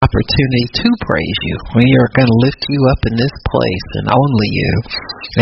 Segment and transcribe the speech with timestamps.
[0.00, 1.56] opportunity to praise you.
[1.76, 4.72] We are going to lift you up in this place and only you.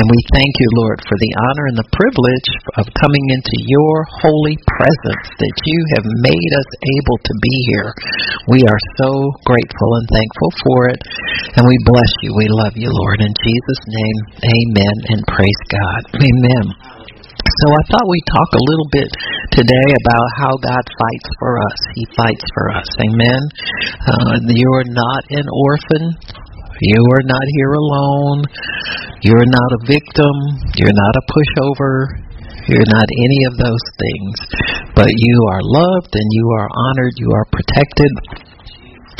[0.03, 3.97] And we thank you, Lord, for the honor and the privilege of coming into your
[4.19, 7.91] holy presence that you have made us able to be here.
[8.51, 11.01] We are so grateful and thankful for it.
[11.55, 12.35] And we bless you.
[12.35, 13.23] We love you, Lord.
[13.23, 16.03] In Jesus' name, amen and praise God.
[16.19, 16.98] Amen.
[17.59, 19.11] So I thought we'd talk a little bit
[19.51, 21.79] today about how God fights for us.
[21.99, 22.87] He fights for us.
[23.03, 23.41] Amen.
[23.99, 26.05] Uh, you are not an orphan.
[26.79, 28.47] You are not here alone.
[29.27, 30.35] You're not a victim.
[30.79, 32.23] You're not a pushover.
[32.71, 34.35] You're not any of those things.
[34.95, 37.15] But you are loved and you are honored.
[37.19, 38.13] You are protected.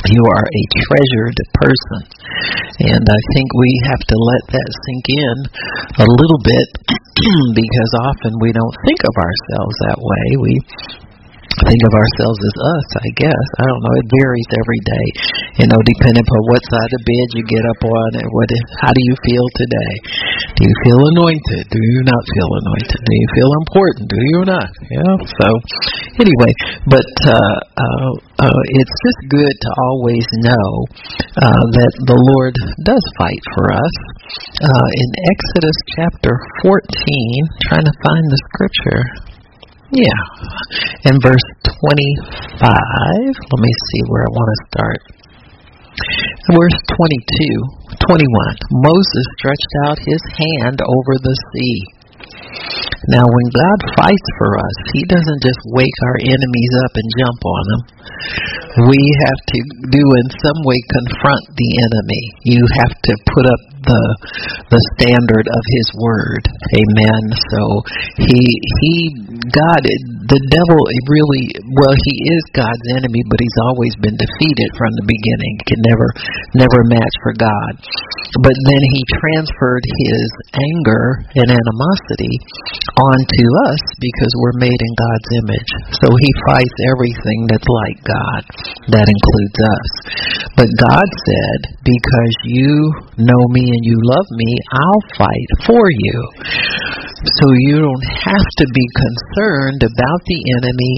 [0.07, 2.01] You are a treasured person.
[2.87, 5.37] And I think we have to let that sink in
[5.99, 6.69] a little bit
[7.59, 10.27] because often we don't think of ourselves that way.
[10.39, 10.55] We
[11.65, 13.47] think of ourselves as us, I guess.
[13.59, 13.95] I don't know.
[13.99, 15.07] It varies every day,
[15.63, 18.49] you know, depending upon what side of the bed you get up on and what.
[18.81, 19.93] How do you feel today?
[20.57, 21.63] Do you feel anointed?
[21.69, 23.01] Do you not feel anointed?
[23.03, 24.05] Do you feel important?
[24.09, 24.71] Do you not?
[24.89, 25.15] Yeah.
[25.39, 25.47] So,
[26.23, 26.53] anyway,
[26.87, 30.69] but uh, uh, uh, it's just good to always know
[31.43, 32.55] uh, that the Lord
[32.87, 33.95] does fight for us.
[34.61, 36.77] Uh, in Exodus chapter 14,
[37.71, 39.03] trying to find the scripture.
[39.89, 40.21] Yeah.
[41.09, 42.21] In verse 25,
[42.61, 45.01] let me see where I want to start.
[46.53, 51.98] Verse 22, 21, Moses stretched out his hand over the sea.
[53.09, 57.41] Now, when God fights for us, He doesn't just wake our enemies up and jump
[57.47, 57.83] on them.
[58.91, 59.59] We have to
[59.91, 62.25] do in some way confront the enemy.
[62.45, 64.05] You have to put up the
[64.69, 66.43] the standard of his word.
[66.77, 67.23] Amen.
[67.55, 67.63] So
[68.29, 68.43] he
[68.83, 68.95] he
[69.49, 69.83] God
[70.29, 75.07] the devil really well he is God's enemy, but he's always been defeated from the
[75.09, 75.55] beginning.
[75.65, 76.09] Can never
[76.59, 77.73] never match for God.
[78.45, 82.35] But then he transferred his anger and animosity
[82.99, 85.71] onto us because we're made in God's image.
[86.03, 88.43] So he fights everything that's like God.
[88.91, 89.91] That includes us.
[90.59, 92.73] But God said, because you
[93.23, 96.19] know me and you love me, I'll fight for you.
[97.39, 100.97] So you don't have to be concerned about the enemy.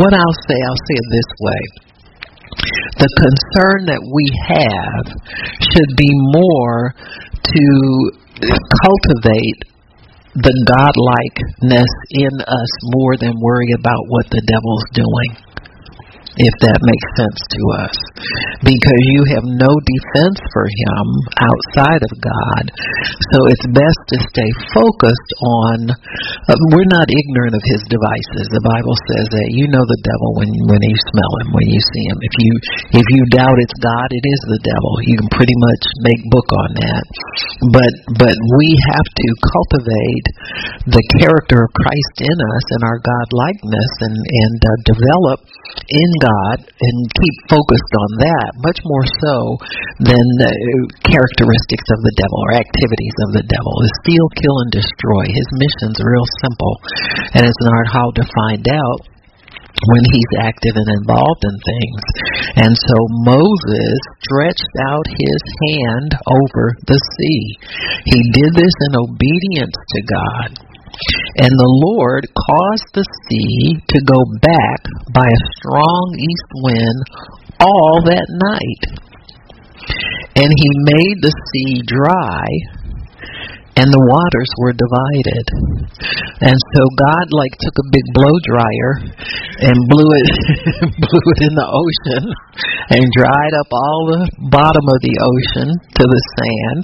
[0.00, 1.62] What I'll say, I'll say it this way.
[2.98, 5.06] The concern that we have
[5.60, 6.94] should be more
[7.38, 7.66] to
[8.38, 9.67] cultivate
[10.34, 15.48] the godlikeness in us more than worry about what the devil's doing
[16.38, 17.96] if that makes sense to us.
[18.62, 21.04] Because you have no defense for him
[21.34, 22.64] outside of God.
[23.34, 28.44] So it's best to stay focused on, uh, we're not ignorant of his devices.
[28.54, 31.80] The Bible says that you know the devil when, when you smell him, when you
[31.82, 32.18] see him.
[32.22, 32.52] If you,
[33.02, 34.92] if you doubt it's God, it is the devil.
[35.10, 37.04] You can pretty much make book on that.
[37.74, 40.26] But, but we have to cultivate
[40.86, 45.38] the character of Christ in us and our God likeness and, and uh, develop
[45.88, 49.36] in God and keep focused on that much more so
[50.04, 50.72] than the uh,
[51.08, 53.72] characteristics of the devil or activities of the devil.
[53.84, 55.24] The steal, kill, and destroy.
[55.28, 56.74] His mission's real simple,
[57.36, 59.00] and it's not hard to find out
[59.78, 62.02] when he's active and involved in things.
[62.66, 67.42] And so Moses stretched out his hand over the sea.
[68.10, 70.67] He did this in obedience to God.
[71.38, 74.80] And the Lord caused the sea to go back
[75.14, 76.98] by a strong east wind
[77.60, 78.82] all that night.
[80.36, 82.46] And he made the sea dry
[83.78, 85.46] and the waters were divided.
[86.42, 88.92] And so God like took a big blow dryer
[89.70, 90.28] and blew it
[91.06, 92.22] blew it in the ocean
[92.90, 96.82] and dried up all the bottom of the ocean to the sand.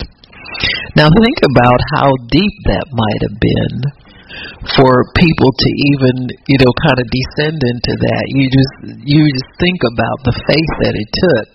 [0.96, 3.76] Now think about how deep that might have been
[4.78, 6.14] for people to even
[6.48, 8.24] you know kind of descend into that.
[8.30, 11.48] You just you just think about the faith that it took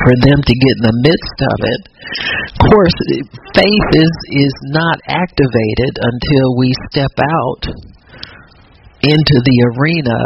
[0.00, 1.82] for them to get in the midst of it.
[2.52, 2.96] Of course
[3.56, 7.64] faith is is not activated until we step out
[9.00, 10.20] into the arena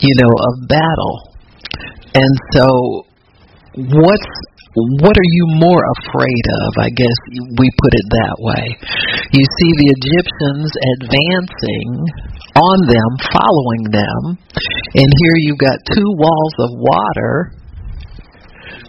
[0.00, 1.16] you know of battle.
[2.14, 2.66] And so
[3.74, 4.32] what's
[5.00, 6.68] what are you more afraid of?
[6.84, 7.18] I guess
[7.56, 8.64] we put it that way.
[9.32, 11.88] You see the Egyptians advancing
[12.58, 14.20] on them, following them,
[14.98, 17.34] and here you've got two walls of water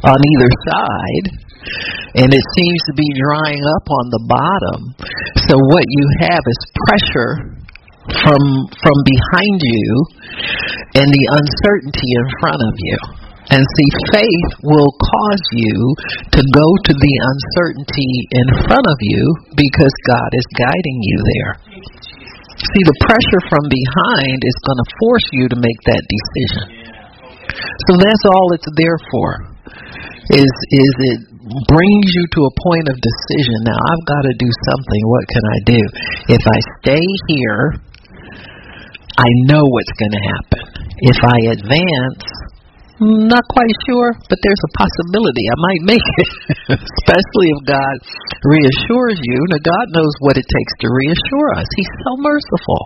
[0.04, 1.26] on either side,
[2.24, 4.80] and it seems to be drying up on the bottom.
[5.48, 7.34] So what you have is pressure
[8.26, 8.42] from
[8.82, 9.90] from behind you
[10.98, 13.19] and the uncertainty in front of you.
[13.50, 15.78] And see, faith will cause you
[16.38, 19.22] to go to the uncertainty in front of you
[19.58, 21.54] because God is guiding you there.
[22.60, 26.66] See, the pressure from behind is going to force you to make that decision.
[27.90, 29.28] So that's all it's there for.
[30.30, 31.20] Is is it
[31.66, 33.58] brings you to a point of decision.
[33.66, 35.02] Now I've got to do something.
[35.10, 35.82] What can I do?
[36.38, 37.82] If I stay here,
[39.18, 40.64] I know what's going to happen.
[41.02, 42.24] If I advance,
[43.00, 46.30] not quite sure, but there's a possibility I might make it,
[46.84, 47.96] especially if God
[48.44, 49.40] reassures you.
[49.50, 51.68] Now, God knows what it takes to reassure us.
[51.76, 52.82] He's so merciful.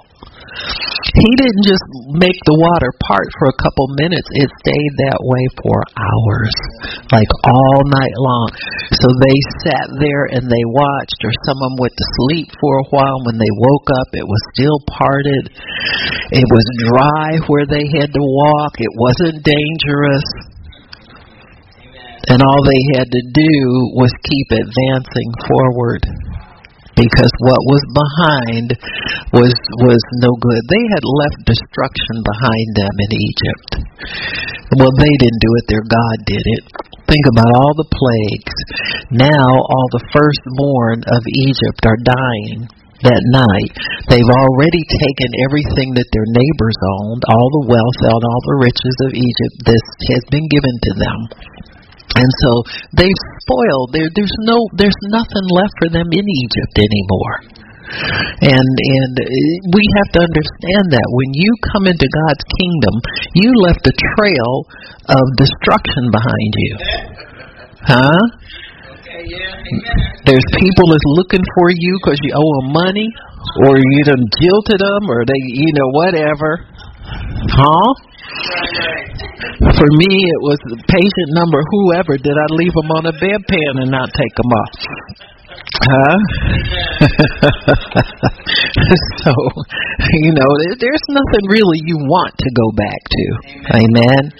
[1.13, 1.85] He didn't just
[2.15, 6.55] make the water part for a couple minutes, it stayed that way for hours,
[7.13, 8.49] like all night long.
[8.97, 12.73] So they sat there and they watched, or some of them went to sleep for
[12.81, 13.19] a while.
[13.29, 15.43] When they woke up, it was still parted.
[16.33, 20.27] It was dry where they had to walk, it wasn't dangerous.
[22.31, 23.53] And all they had to do
[23.99, 26.01] was keep advancing forward
[26.95, 28.67] because what was behind
[29.33, 30.61] was was no good.
[30.69, 33.69] They had left destruction behind them in Egypt.
[34.77, 36.63] Well, they didn't do it; their God did it.
[37.09, 38.57] Think about all the plagues.
[39.11, 42.65] Now, all the firstborn of Egypt are dying
[43.03, 43.71] that night.
[44.07, 48.97] They've already taken everything that their neighbors owned, all the wealth and all the riches
[49.03, 49.55] of Egypt.
[49.67, 49.85] This
[50.15, 51.19] has been given to them.
[52.13, 52.51] And so
[52.93, 53.89] they've spoiled.
[53.93, 57.63] There, there's no, there's nothing left for them in Egypt anymore.
[57.83, 59.25] And and uh,
[59.75, 62.95] we have to understand that when you come into God's kingdom,
[63.35, 64.51] you left a trail
[65.11, 66.73] of destruction behind you.
[67.83, 68.21] Huh?
[70.25, 73.07] There's people that's looking for you because you owe them money,
[73.67, 76.65] or you done jilted them, or they, you know, whatever.
[77.03, 77.89] Huh?
[79.59, 82.17] For me, it was the patient number whoever.
[82.17, 84.71] Did I leave them on a bedpan and not take them off?
[85.83, 86.17] Huh?
[89.23, 89.33] so,
[90.23, 90.47] you know,
[90.79, 93.37] there's nothing really you want to go back to.
[93.83, 94.31] Amen.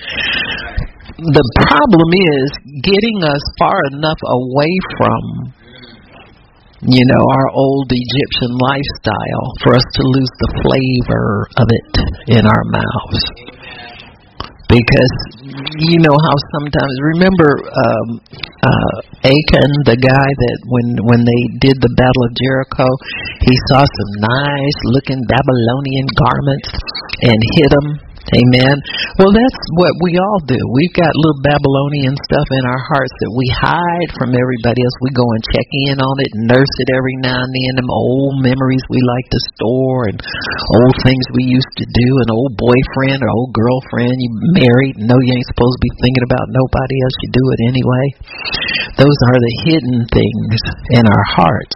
[1.20, 5.54] The problem is getting us far enough away from
[6.88, 11.28] you know, our old Egyptian lifestyle for us to lose the flavor
[11.64, 11.92] of it
[12.36, 13.24] in our mouths.
[14.68, 15.16] Because
[15.86, 18.10] you know how sometimes remember um
[18.64, 22.88] uh Achan the guy that when when they did the battle of Jericho
[23.44, 26.72] he saw some nice looking Babylonian garments
[27.22, 27.88] and hid them
[28.24, 28.76] Amen.
[29.20, 30.56] Well, that's what we all do.
[30.56, 34.96] We've got little Babylonian stuff in our hearts that we hide from everybody else.
[35.04, 37.84] We go and check in on it and nurse it every now and then.
[37.84, 42.08] Them old memories we like to store and old things we used to do.
[42.24, 45.04] An old boyfriend or old girlfriend you married.
[45.04, 47.16] No, you ain't supposed to be thinking about nobody else.
[47.28, 48.06] You do it anyway.
[49.04, 50.58] Those are the hidden things
[50.96, 51.76] in our hearts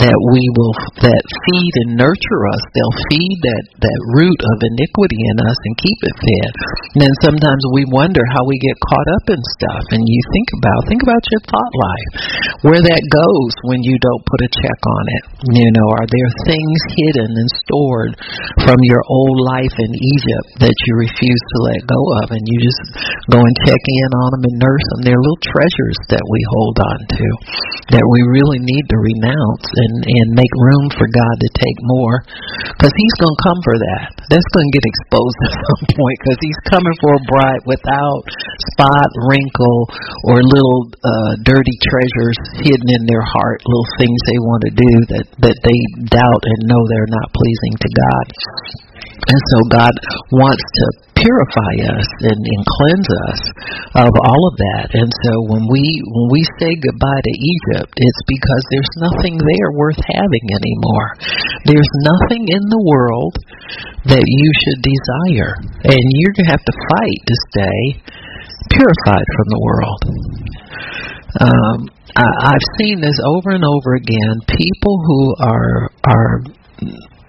[0.00, 2.62] that we will that feed and nurture us.
[2.72, 6.50] They'll feed that that root of iniquity in us and keep it fed.
[6.94, 9.84] And then sometimes we wonder how we get caught up in stuff.
[9.92, 12.10] And you think about think about your thought life,
[12.70, 15.24] where that goes when you don't put a check on it.
[15.58, 18.12] You know, are there things hidden and stored
[18.62, 22.58] from your old life in Egypt that you refuse to let go of, and you
[22.62, 22.82] just
[23.28, 25.00] go and check in on them and nurse them?
[25.04, 27.26] They're little treasures that we hold on to
[27.94, 32.22] that we really need to renounce and and make room for God to take more,
[32.76, 34.06] because He's going to come for that.
[34.30, 38.22] That's going to get exposed at some point because he's coming for a bride without
[38.74, 39.80] spot, wrinkle,
[40.28, 44.92] or little uh, dirty treasures hidden in their heart, little things they want to do
[45.16, 45.78] that that they
[46.10, 48.26] doubt and know they're not pleasing to God.
[49.16, 49.94] And so God
[50.30, 53.40] wants to purify us and, and cleanse us
[54.04, 54.88] of all of that.
[54.92, 59.70] And so when we when we say goodbye to Egypt, it's because there's nothing there
[59.72, 61.08] worth having anymore.
[61.64, 63.34] There's nothing in the world
[64.12, 65.52] that you should desire,
[65.88, 67.80] and you're gonna have to fight to stay
[68.70, 70.02] purified from the world.
[71.36, 71.78] Um,
[72.16, 74.40] I, I've seen this over and over again.
[74.46, 76.34] People who are are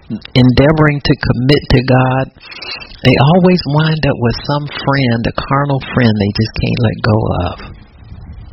[0.10, 2.26] endeavoring to commit to God,
[3.04, 7.20] they always wind up with some friend, a carnal friend they just can't let go
[7.52, 7.56] of.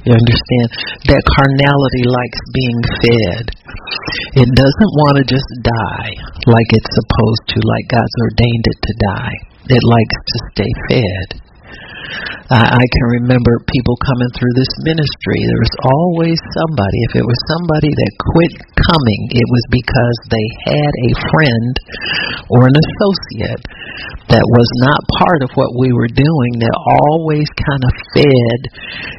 [0.05, 0.69] You understand?
[1.09, 3.45] That carnality likes being fed.
[4.45, 6.13] It doesn't want to just die
[6.45, 9.37] like it's supposed to, like God's ordained it to die.
[9.73, 11.44] It likes to stay fed.
[12.53, 15.41] I, I can remember people coming through this ministry.
[15.49, 16.99] There was always somebody.
[17.09, 18.53] If it was somebody that quit
[18.85, 21.73] coming, it was because they had a friend
[22.53, 23.65] or an associate
[24.29, 26.77] that was not part of what we were doing that
[27.07, 28.61] always kind of fed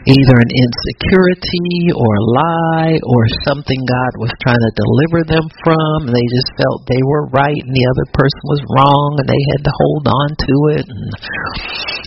[0.05, 6.09] either an insecurity or a lie or something God was trying to deliver them from.
[6.09, 9.62] They just felt they were right and the other person was wrong and they had
[9.65, 11.05] to hold on to it and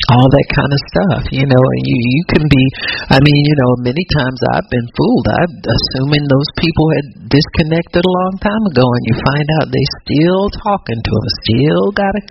[0.08, 2.64] all that kind of stuff, you know, and you you can be
[3.12, 5.26] I mean, you know, many times I've been fooled.
[5.28, 9.86] I'm assuming those people had disconnected a long time ago and you find out they
[10.04, 12.22] still talking to them, still gotta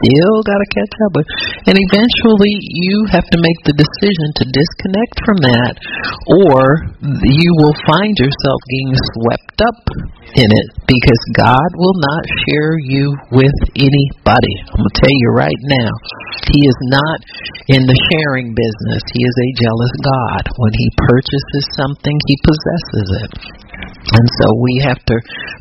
[0.00, 1.28] still gotta catch up with
[1.68, 5.74] and eventually you have to make the decision to disconnect from that
[6.32, 9.80] or you will find yourself getting swept up
[10.36, 14.54] in it because God will not share you with anybody.
[14.72, 15.92] I'm gonna tell you right now.
[16.52, 17.17] He is not
[17.68, 19.02] in the sharing business.
[19.12, 20.42] He is a jealous God.
[20.56, 23.32] When he purchases something, he possesses it.
[23.98, 25.16] And so we have to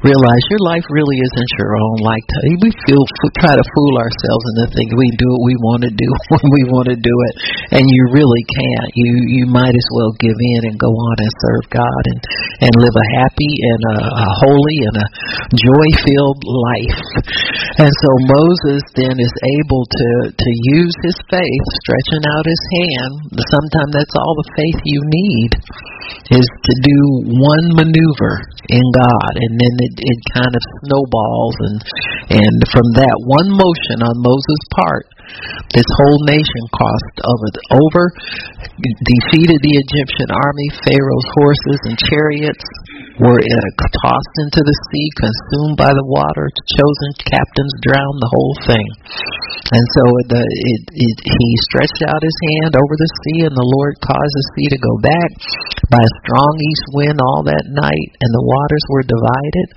[0.06, 1.98] realize your life really isn't your own.
[2.06, 2.24] Like
[2.62, 3.04] we feel
[3.42, 6.62] try to fool ourselves into thinking we do what we want to do when we
[6.70, 7.34] want to do it,
[7.76, 8.90] and you really can't.
[8.94, 9.10] You
[9.42, 12.20] you might as well give in and go on and serve God and
[12.70, 15.08] and live a happy and a, a holy and a
[15.58, 17.02] joy filled life.
[17.82, 23.14] And so Moses then is able to to use his faith, stretching out his hand.
[23.34, 25.52] Sometimes that's all the faith you need
[26.32, 27.00] is to do
[27.40, 28.27] one maneuver
[28.70, 31.78] in God, and then it, it kind of snowballs, and
[32.42, 35.06] and from that one motion on Moses' part,
[35.76, 38.04] this whole nation crossed over, over
[38.78, 42.66] defeated the Egyptian army, Pharaoh's horses and chariots,
[43.18, 46.46] were tossed into the sea, consumed by the water.
[46.78, 48.88] Chosen captains drowned the whole thing.
[49.68, 53.56] And so the, uh, it, it, he stretched out his hand over the sea, and
[53.56, 55.32] the Lord caused the sea to go back
[55.92, 59.68] by a strong east wind all that night, and the waters were divided.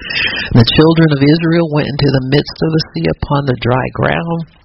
[0.62, 4.60] The children of Israel went into the midst of the sea upon the dry ground.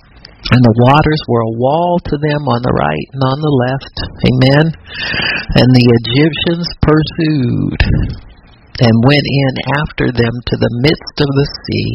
[0.45, 3.95] And the waters were a wall to them on the right and on the left.
[4.29, 4.65] Amen.
[5.57, 7.81] And the Egyptians pursued
[8.77, 11.91] and went in after them to the midst of the sea,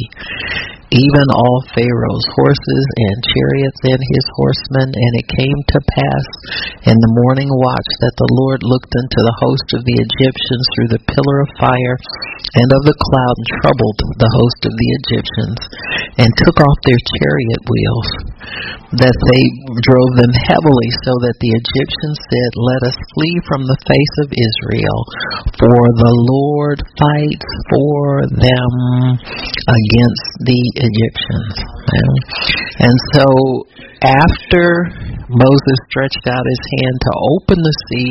[0.91, 4.91] even all Pharaoh's horses and chariots and his horsemen.
[4.91, 6.27] And it came to pass
[6.91, 10.91] in the morning watch that the Lord looked into the host of the Egyptians through
[10.99, 11.97] the pillar of fire
[12.59, 15.61] and of the cloud and troubled the host of the Egyptians
[16.19, 18.09] and took off their chariot wheels
[18.99, 19.45] that they
[19.87, 24.35] drove them heavily so that the Egyptians said, Let us flee from the face of
[24.35, 24.99] Israel,
[25.55, 28.73] for the Lord fights for them
[29.71, 31.55] against the Egyptians.
[32.83, 33.26] And so
[34.02, 34.64] after
[35.28, 38.11] Moses stretched out his hand to open the sea,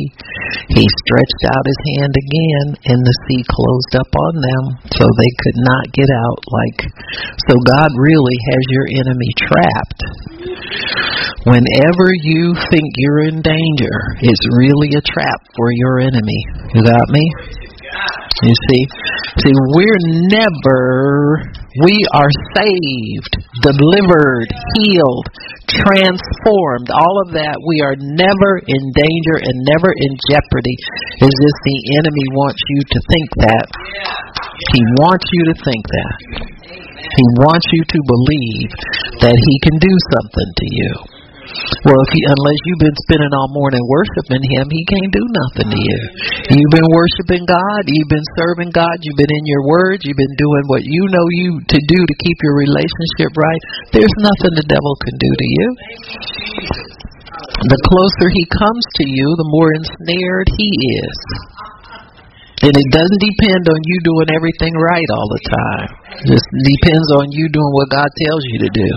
[0.71, 5.31] he stretched out his hand again, and the sea closed up on them, so they
[5.41, 6.39] could not get out.
[6.45, 6.79] Like,
[7.49, 10.01] so God really has your enemy trapped.
[11.49, 16.39] Whenever you think you're in danger, it's really a trap for your enemy.
[16.73, 17.25] You got me?
[18.43, 18.81] You see,
[19.43, 21.43] see, we're never,
[21.85, 23.33] we are saved,
[23.63, 25.27] delivered, healed,
[25.69, 26.89] transformed.
[26.91, 30.75] All of that, we are never in danger and never in jeopardy.
[31.23, 33.67] Is this the enemy wants you to think that?
[34.75, 36.15] He wants you to think that.
[36.99, 38.69] He wants you to believe
[39.23, 41.18] that he can do something to you.
[41.49, 45.67] Well, if he, unless you've been spending all morning worshiping Him, He can't do nothing
[45.73, 45.99] to you.
[46.53, 47.81] You've been worshiping God.
[47.89, 48.93] You've been serving God.
[49.01, 50.05] You've been in your Word.
[50.05, 53.61] You've been doing what you know you to do to keep your relationship right.
[53.95, 55.67] There's nothing the devil can do to you.
[57.39, 61.17] The closer he comes to you, the more ensnared he is.
[62.59, 65.89] And it doesn't depend on you doing everything right all the time.
[66.19, 68.89] It just depends on you doing what God tells you to do.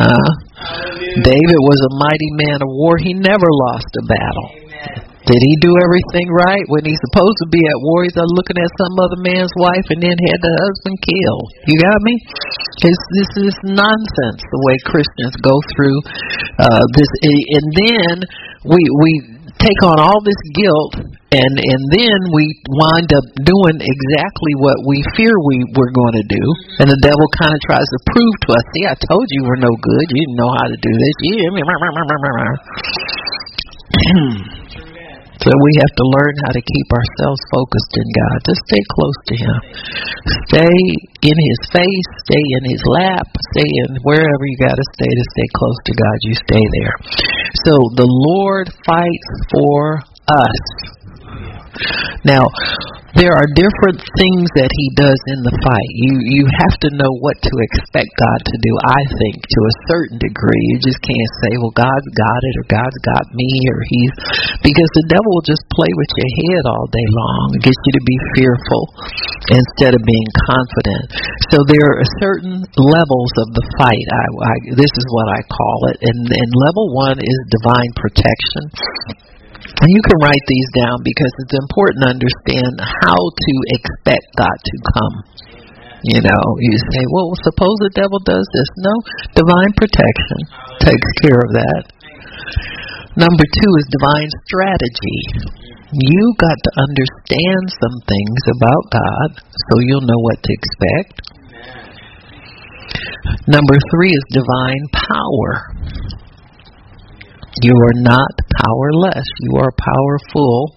[0.00, 2.96] Uh, David was a mighty man of war.
[2.96, 4.48] He never lost a battle.
[5.26, 8.06] Did he do everything right when he's supposed to be at war?
[8.06, 11.48] He's looking at some other man's wife and then had the husband killed.
[11.66, 12.14] You got me?
[12.86, 15.98] It's, this is nonsense the way Christians go through
[16.62, 18.14] uh, this, and then
[18.70, 24.52] we we take on all this guilt and and then we wind up doing exactly
[24.62, 26.38] what we fear we were going to do.
[26.38, 26.80] Mm-hmm.
[26.86, 29.60] And the devil kind of tries to prove to us see i told you we're
[29.60, 30.04] no good.
[30.14, 31.14] You didn't know how to do this.
[31.26, 31.34] You
[35.46, 38.36] so we have to learn how to keep ourselves focused in God.
[38.50, 39.58] Just stay close to Him.
[40.50, 40.78] Stay
[41.22, 42.08] in His face.
[42.26, 43.30] Stay in His lap.
[43.54, 46.16] Stay in wherever you got to stay to stay close to God.
[46.26, 46.94] You stay there.
[47.62, 51.05] So the Lord fights for us.
[52.24, 52.44] Now,
[53.16, 55.90] there are different things that he does in the fight.
[56.04, 59.78] You you have to know what to expect God to do, I think, to a
[59.88, 60.64] certain degree.
[60.76, 64.14] You just can't say, Well, God's got it or God's got me or he's
[64.60, 67.92] because the devil will just play with your head all day long and get you
[67.96, 68.84] to be fearful
[69.48, 71.06] instead of being confident.
[71.48, 74.06] So there are certain levels of the fight.
[74.12, 76.04] I, I this is what I call it.
[76.04, 78.64] And and level one is divine protection.
[79.76, 84.56] And you can write these down because it's important to understand how to expect God
[84.56, 85.14] to come.
[86.04, 88.70] You know, you say, well, suppose the devil does this.
[88.80, 88.94] No,
[89.36, 90.40] divine protection
[90.80, 91.82] takes care of that.
[93.16, 95.20] Number two is divine strategy.
[95.92, 101.36] You got to understand some things about God so you'll know what to expect.
[103.48, 105.75] Number three is divine power.
[107.62, 109.24] You are not powerless.
[109.40, 110.76] You are powerful.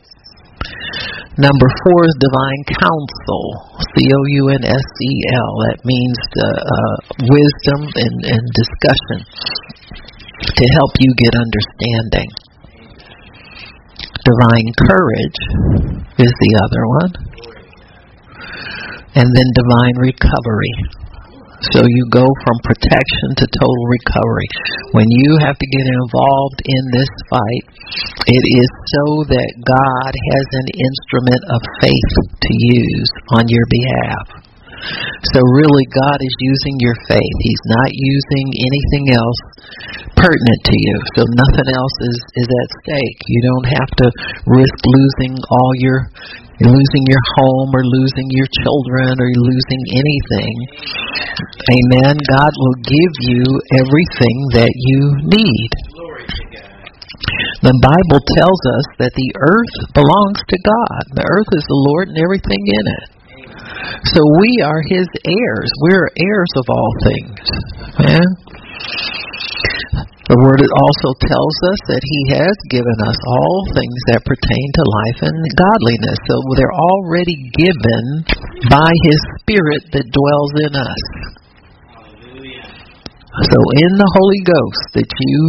[1.36, 3.44] Number four is divine counsel.
[3.96, 5.52] C O U N S E L.
[5.68, 9.20] That means the uh, wisdom and, and discussion
[10.40, 12.30] to help you get understanding.
[14.24, 15.40] Divine courage
[16.16, 17.14] is the other one.
[19.16, 20.76] And then divine recovery.
[21.60, 24.48] So you go from protection to total recovery.
[24.96, 27.66] When you have to get involved in this fight,
[28.32, 34.40] it is so that God has an instrument of faith to use on your behalf.
[35.36, 37.36] So really God is using your faith.
[37.44, 39.40] He's not using anything else
[40.16, 40.96] pertinent to you.
[41.20, 43.20] So nothing else is, is at stake.
[43.28, 44.08] You don't have to
[44.48, 46.08] risk losing all your
[46.60, 50.56] losing your home or losing your children or losing anything.
[51.72, 52.16] Amen.
[52.20, 53.44] God will give you
[53.80, 55.72] everything that you need.
[57.64, 61.02] The Bible tells us that the earth belongs to God.
[61.16, 63.08] The earth is the Lord and everything in it.
[64.16, 65.70] So we are his heirs.
[65.84, 67.44] We're heirs of all things.
[68.00, 68.28] Amen.
[70.50, 75.20] Word also tells us that He has given us all things that pertain to life
[75.30, 76.18] and godliness.
[76.26, 78.06] So they're already given
[78.66, 81.04] by His Spirit that dwells in us.
[83.30, 85.40] So in the Holy Ghost that you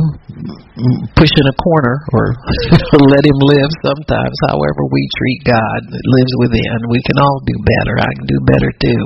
[1.17, 2.37] push in a corner or
[3.17, 6.93] let him live sometimes, however we treat God that lives within.
[6.93, 7.95] We can all do better.
[8.05, 9.03] I can do better too.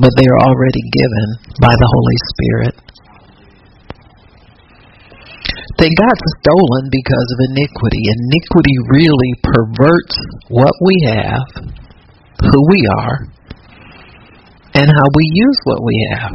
[0.00, 1.28] But they are already given
[1.60, 2.74] by the Holy Spirit
[5.78, 8.02] that got stolen because of iniquity.
[8.06, 10.16] Iniquity really perverts
[10.48, 11.46] what we have,
[12.40, 13.18] who we are,
[14.74, 16.34] and how we use what we have.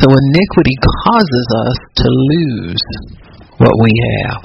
[0.00, 2.84] So iniquity causes us to lose
[3.58, 3.92] what we
[4.24, 4.42] have.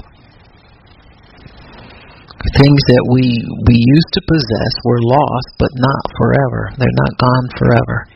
[2.56, 3.36] Things that we
[3.68, 6.72] we used to possess were lost, but not forever.
[6.78, 8.09] They're not gone forever.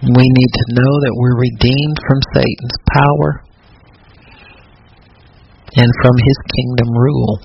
[0.00, 3.30] We need to know that we're redeemed from Satan's power
[5.76, 7.36] and from his kingdom rule.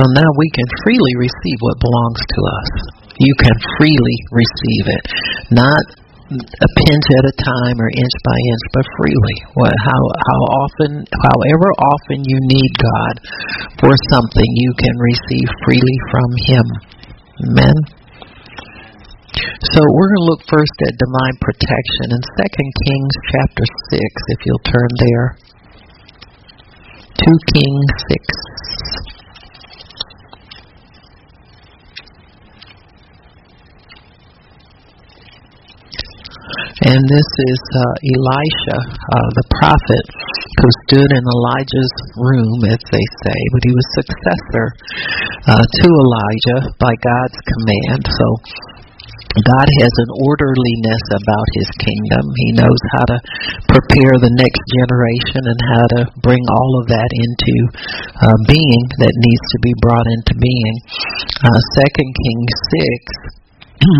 [0.00, 2.70] So now we can freely receive what belongs to us.
[3.20, 5.02] You can freely receive it.
[5.52, 5.84] Not
[6.32, 9.36] a pinch at a time or inch by inch, but freely.
[9.60, 13.14] What, how how often, however often you need God
[13.76, 16.66] for something, you can receive freely from Him.
[17.44, 18.03] Amen.
[19.34, 23.98] So we're going to look first at divine protection in 2 Kings chapter 6,
[24.30, 25.38] if you'll turn there.
[27.18, 28.94] 2 Kings 6.
[36.84, 40.04] And this is uh, Elisha, uh, the prophet,
[40.60, 44.66] who stood in Elijah's room, as they say, but he was successor
[45.48, 48.02] uh, to Elijah by God's command.
[48.04, 48.26] So
[49.34, 52.22] God has an orderliness about his kingdom.
[52.38, 53.18] He knows how to
[53.66, 57.54] prepare the next generation and how to bring all of that into
[58.14, 60.74] uh, being that needs to be brought into being.
[61.42, 63.82] Uh, Second Kings 6.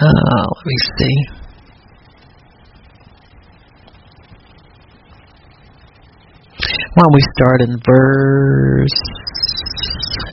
[0.00, 1.16] uh, let me see.
[6.94, 8.96] Why don't we start in verse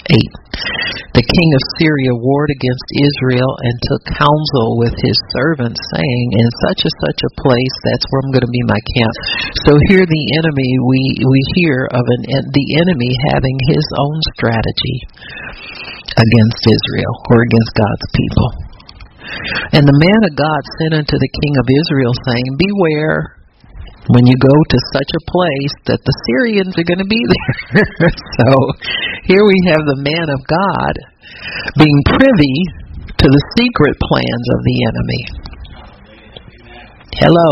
[0.08, 0.41] 8?
[1.12, 6.48] The king of Syria warred against Israel and took counsel with his servants, saying, In
[6.64, 9.14] such and such a place, that's where I'm going to be my camp.
[9.68, 12.22] So here the enemy, we, we hear of an,
[12.56, 14.98] the enemy having his own strategy
[16.16, 18.50] against Israel or against God's people.
[19.76, 23.41] And the man of God sent unto the king of Israel, saying, Beware
[24.10, 28.10] when you go to such a place that the Syrians are going to be there.
[28.42, 28.50] so
[29.30, 30.94] here we have the man of God
[31.78, 32.58] being privy
[33.06, 35.24] to the secret plans of the enemy.
[37.22, 37.52] Hello,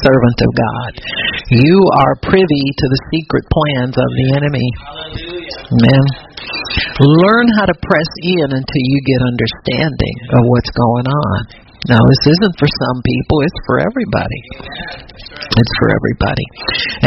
[0.00, 0.92] servant of God.
[1.52, 4.68] You are privy to the secret plans of the enemy.
[5.76, 6.04] Amen.
[7.00, 11.59] Learn how to press in until you get understanding of what's going on.
[11.88, 14.40] Now, this isn't for some people, it's for everybody.
[15.50, 16.46] It's for everybody.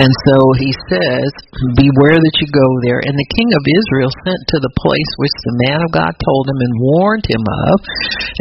[0.02, 1.30] And so he says,
[1.78, 3.00] Beware that you go there.
[3.06, 6.50] And the king of Israel sent to the place which the man of God told
[6.50, 7.76] him and warned him of,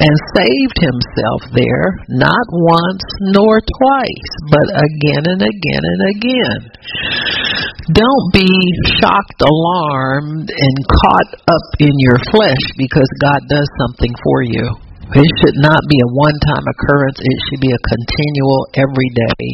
[0.02, 3.04] and saved himself there, not once
[3.36, 6.60] nor twice, but again and again and again.
[7.92, 8.48] Don't be
[8.98, 14.81] shocked, alarmed, and caught up in your flesh because God does something for you.
[15.12, 17.20] It should not be a one time occurrence.
[17.20, 19.44] It should be a continual, everyday,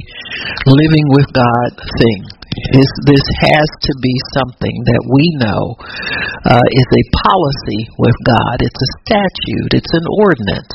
[0.70, 2.20] living with God thing.
[2.74, 5.62] This, this has to be something that we know
[6.46, 8.56] uh, is a policy with God.
[8.62, 9.78] It's a statute.
[9.78, 10.74] It's an ordinance.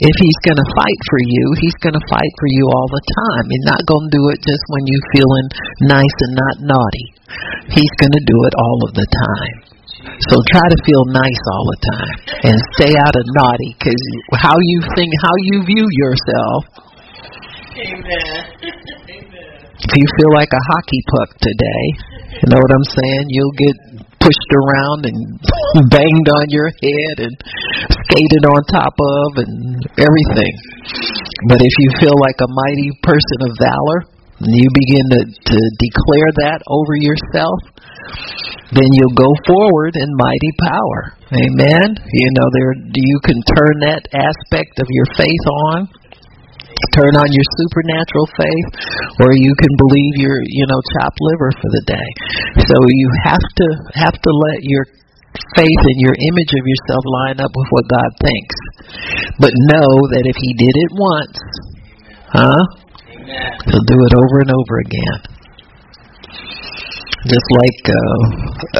[0.00, 3.04] If He's going to fight for you, He's going to fight for you all the
[3.04, 3.44] time.
[3.48, 5.46] He's not going to do it just when you're feeling
[5.88, 7.06] nice and not naughty.
[7.68, 9.65] He's going to do it all of the time.
[10.30, 12.16] So try to feel nice all the time
[12.50, 14.02] and stay out of naughty because
[14.40, 16.60] how you think, how you view yourself.
[17.76, 18.40] Amen.
[19.76, 21.84] If you feel like a hockey puck today,
[22.40, 23.24] you know what I'm saying?
[23.28, 23.76] You'll get
[24.24, 25.18] pushed around and
[25.92, 27.34] banged on your head and
[28.08, 30.54] skated on top of and everything.
[31.52, 36.30] But if you feel like a mighty person of valor, you begin to, to declare
[36.44, 37.56] that over yourself,
[38.74, 41.00] then you'll go forward in mighty power.
[41.32, 41.96] Amen.
[41.96, 45.88] You know, there you can turn that aspect of your faith on.
[46.92, 48.68] Turn on your supernatural faith,
[49.24, 52.08] or you can believe your, you know, chopped liver for the day.
[52.68, 54.84] So you have to have to let your
[55.56, 58.56] faith and your image of yourself line up with what God thinks.
[59.40, 61.38] But know that if He did it once,
[62.28, 62.85] huh?
[63.66, 65.35] He'll do it over and over again
[67.24, 68.16] just like uh,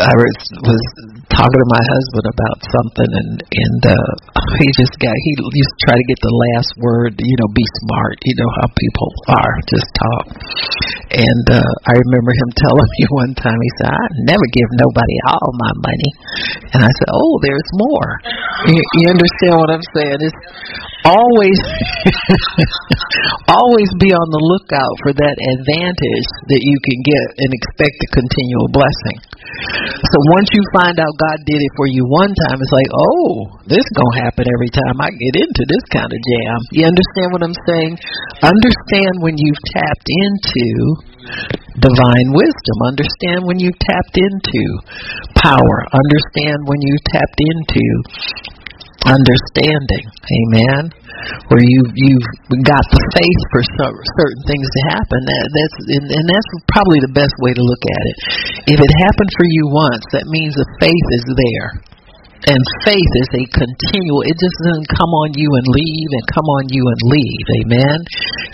[0.05, 0.85] I was, was
[1.33, 4.11] talking to my husband about something, and and uh,
[4.61, 7.65] he just got he used to try to get the last word, you know, be
[7.87, 8.21] smart.
[8.29, 10.25] You know how people are, just talk.
[11.17, 15.17] And uh, I remember him telling me one time, he said, "I never give nobody
[15.33, 16.11] all my money,"
[16.77, 18.11] and I said, "Oh, there's more."
[18.69, 20.21] You, you understand what I'm saying?
[20.23, 20.43] It's
[21.07, 21.61] always
[23.47, 28.11] always be on the lookout for that advantage that you can get and expect a
[28.27, 29.19] continual blessing.
[29.87, 33.63] So once you find out God did it for you one time, it's like, oh,
[33.71, 36.59] this gonna happen every time I get into this kind of jam.
[36.75, 37.95] You understand what I'm saying?
[38.43, 40.67] Understand when you've tapped into
[41.81, 42.77] divine wisdom.
[42.87, 44.63] Understand when you've tapped into
[45.39, 45.77] power.
[45.95, 47.85] Understand when you've tapped into
[49.07, 50.05] understanding.
[50.11, 50.83] Amen.
[51.49, 52.29] Where you you've
[52.67, 55.21] got the faith for certain things to happen.
[55.23, 58.17] That, that's and, and that's probably the best way to look at it.
[58.77, 61.69] If it happened for you once, that means the faith is there.
[62.47, 66.47] And faith is a continual, it just doesn't come on you and leave and come
[66.61, 67.47] on you and leave.
[67.65, 67.99] Amen.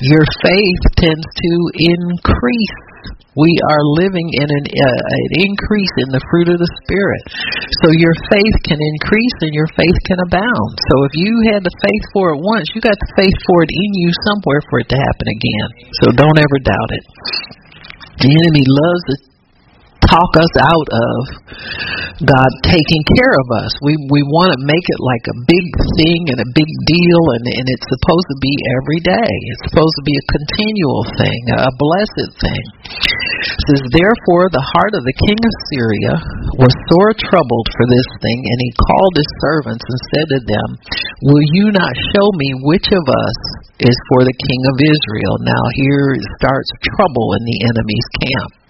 [0.06, 2.78] Your faith tends to increase
[3.32, 7.24] we are living in an, uh, an increase in the fruit of the Spirit.
[7.80, 10.72] So your faith can increase and your faith can abound.
[10.92, 13.72] So if you had the faith for it once, you got the faith for it
[13.72, 15.68] in you somewhere for it to happen again.
[16.04, 17.04] So don't ever doubt it.
[18.20, 19.31] The enemy loves to
[20.12, 21.18] talk us out of
[22.22, 23.72] God taking care of us.
[23.82, 25.66] We we want to make it like a big
[25.98, 29.32] thing and a big deal, and and it's supposed to be every day.
[29.56, 32.64] It's supposed to be a continual thing, a blessed thing.
[33.42, 36.14] It says, therefore, the heart of the king of Syria
[36.62, 40.68] was sore troubled for this thing, and he called his servants and said to them,
[41.26, 43.38] Will you not show me which of us
[43.82, 45.34] is for the king of Israel?
[45.42, 48.61] Now here starts trouble in the enemy's camp.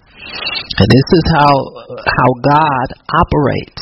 [0.73, 1.53] And this is how
[2.01, 3.81] how God operates.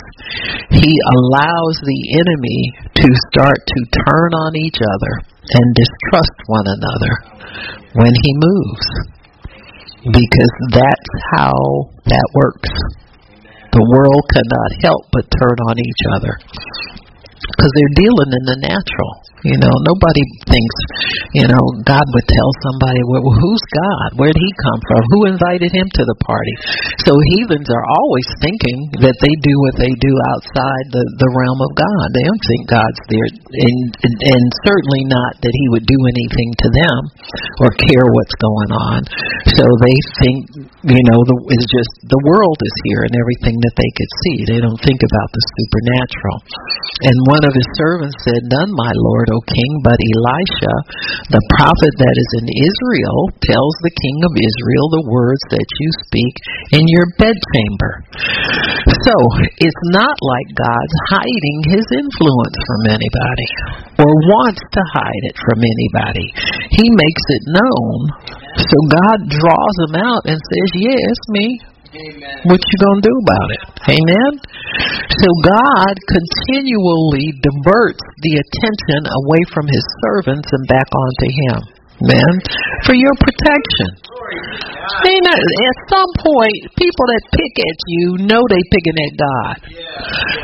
[0.76, 2.60] He allows the enemy
[3.00, 5.14] to start to turn on each other
[5.56, 7.14] and distrust one another
[7.96, 8.88] when he moves.
[10.02, 11.54] Because that's how
[12.10, 12.74] that works.
[13.72, 16.34] The world cannot help but turn on each other.
[17.52, 19.14] because they're dealing in the natural.
[19.42, 20.78] You know, nobody thinks,
[21.34, 24.22] you know, God would tell somebody, well, who's God?
[24.22, 25.02] Where did he come from?
[25.18, 26.56] Who invited him to the party?
[27.10, 31.58] So heathens are always thinking that they do what they do outside the, the realm
[31.58, 32.06] of God.
[32.14, 36.50] They don't think God's there, and, and, and certainly not that he would do anything
[36.62, 37.00] to them
[37.66, 39.00] or care what's going on.
[39.58, 40.38] So they think,
[40.86, 44.38] you know, the, it's just the world is here and everything that they could see.
[44.54, 46.38] They don't think about the supernatural.
[47.10, 50.76] And one of his servants said, None, my Lord, O king, but Elisha,
[51.32, 55.90] the prophet that is in Israel, tells the king of Israel the words that you
[56.06, 56.36] speak
[56.78, 57.94] in your bedchamber.
[59.08, 59.16] So
[59.58, 63.50] it's not like God's hiding his influence from anybody
[64.02, 66.28] or wants to hide it from anybody.
[66.76, 68.00] He makes it known.
[68.60, 71.71] So God draws him out and says, Yes, me.
[71.92, 72.40] Amen.
[72.48, 73.64] What you gonna do about it?
[74.00, 74.32] Amen.
[75.12, 82.34] So God continually diverts the attention away from His servants and back onto Him man,
[82.86, 83.90] for your protection.
[84.92, 89.56] I mean, at some point, people that pick at you know they picking at God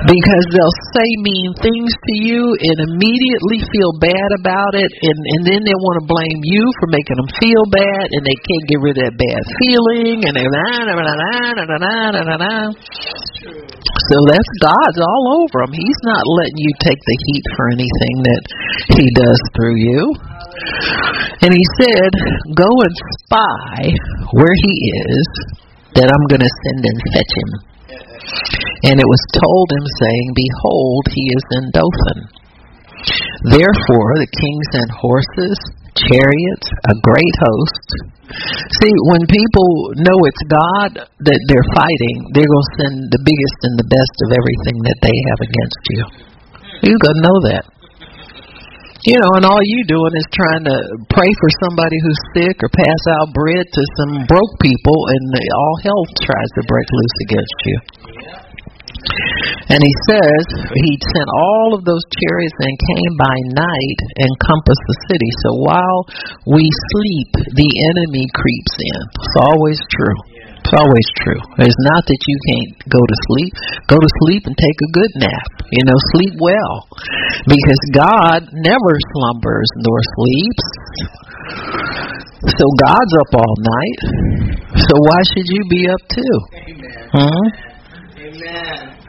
[0.07, 5.41] because they'll say mean things to you and immediately feel bad about it, and and
[5.45, 8.79] then they want to blame you for making them feel bad, and they can't get
[8.81, 12.21] rid of that bad feeling, and they na ah, na na na na na na
[12.23, 12.53] na na.
[14.07, 15.73] So that's God's all over him.
[15.73, 18.43] He's not letting you take the heat for anything that
[18.95, 20.01] he does through you.
[21.43, 22.11] And he said,
[22.57, 23.77] Go and spy
[24.33, 24.73] where he
[25.13, 25.27] is,
[25.97, 27.51] that I'm going to send and fetch him.
[28.91, 32.19] And it was told him, saying, Behold, he is in Dothan.
[33.53, 35.57] Therefore the king sent horses,
[35.95, 37.87] chariots, a great host.
[38.81, 39.69] See, when people
[40.03, 44.15] know it's God that they're fighting, they're going to send the biggest and the best
[44.27, 46.01] of everything that they have against you.
[46.85, 47.63] You're going to know that.
[49.07, 52.67] You know, and all you doing is trying to pray for somebody who's sick or
[52.75, 57.59] pass out bread to some broke people, and all hell tries to break loose against
[57.63, 57.77] you.
[59.71, 60.43] And he says
[60.75, 65.31] he sent all of those chariots and came by night and compassed the city.
[65.39, 66.01] So while
[66.51, 69.01] we sleep, the enemy creeps in.
[69.23, 70.19] It's always true.
[70.67, 71.39] It's always true.
[71.63, 73.51] It's not that you can't go to sleep.
[73.87, 75.47] Go to sleep and take a good nap.
[75.71, 76.91] You know, sleep well.
[77.47, 80.67] Because God never slumbers nor sleeps.
[82.51, 83.99] So God's up all night.
[84.75, 86.35] So why should you be up too?
[86.59, 87.15] Amen.
[87.15, 87.47] Hmm?
[88.27, 89.06] Amen.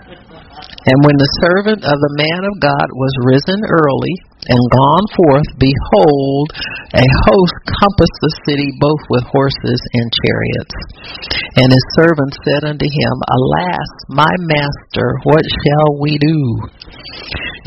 [0.88, 4.14] And when the servant of the man of God was risen early
[4.48, 6.46] and gone forth, behold,
[6.96, 10.76] a host compassed the city both with horses and chariots.
[11.60, 16.40] And his servant said unto him, Alas, my master, what shall we do?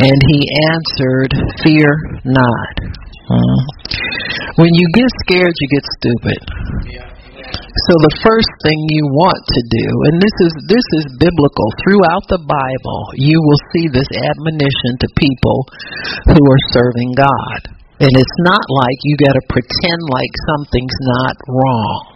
[0.02, 0.40] And he
[0.74, 1.32] answered,
[1.62, 1.90] Fear
[2.26, 2.74] not.
[3.30, 3.60] Hmm.
[4.58, 6.40] When you get scared, you get stupid.
[6.90, 7.21] Yeah.
[7.88, 12.26] So the first thing you want to do, and this is this is biblical throughout
[12.28, 15.58] the Bible, you will see this admonition to people
[16.36, 17.62] who are serving God.
[18.02, 22.12] And it's not like you got to pretend like something's not wrong.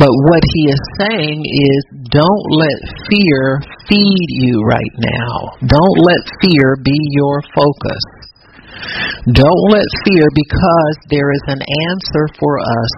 [0.00, 2.78] But what he is saying is don't let
[3.10, 5.36] fear feed you right now.
[5.66, 8.02] Don't let fear be your focus.
[9.32, 12.94] Don't let fear because there is an answer for us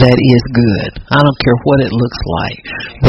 [0.00, 0.90] that is good.
[1.12, 2.60] I don't care what it looks like.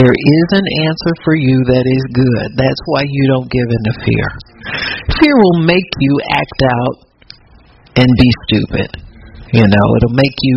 [0.03, 2.47] There is an answer for you that is good.
[2.59, 4.27] That's why you don't give in to fear.
[5.23, 6.95] Fear will make you act out
[7.95, 8.89] and be stupid.
[9.55, 10.55] You know, it'll make you.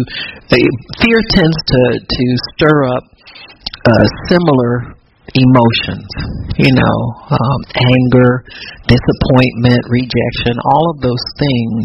[0.51, 0.67] eh,
[1.05, 2.25] Fear tends to to
[2.57, 3.05] stir up
[3.87, 4.96] uh, similar
[5.37, 6.09] emotions.
[6.57, 6.97] You know,
[7.29, 8.45] um, anger,
[8.89, 10.57] disappointment, rejection.
[10.73, 11.85] All of those things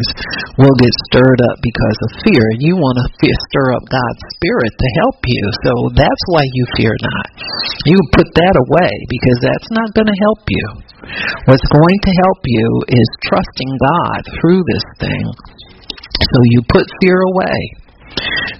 [0.56, 4.24] will get stirred up because of fear, and you want to fe- stir up God's
[4.40, 5.44] spirit to help you.
[5.68, 7.28] So that's why you fear not.
[7.84, 10.66] You put that away because that's not going to help you.
[11.52, 15.26] What's going to help you is trusting God through this thing.
[16.32, 17.81] So you put fear away.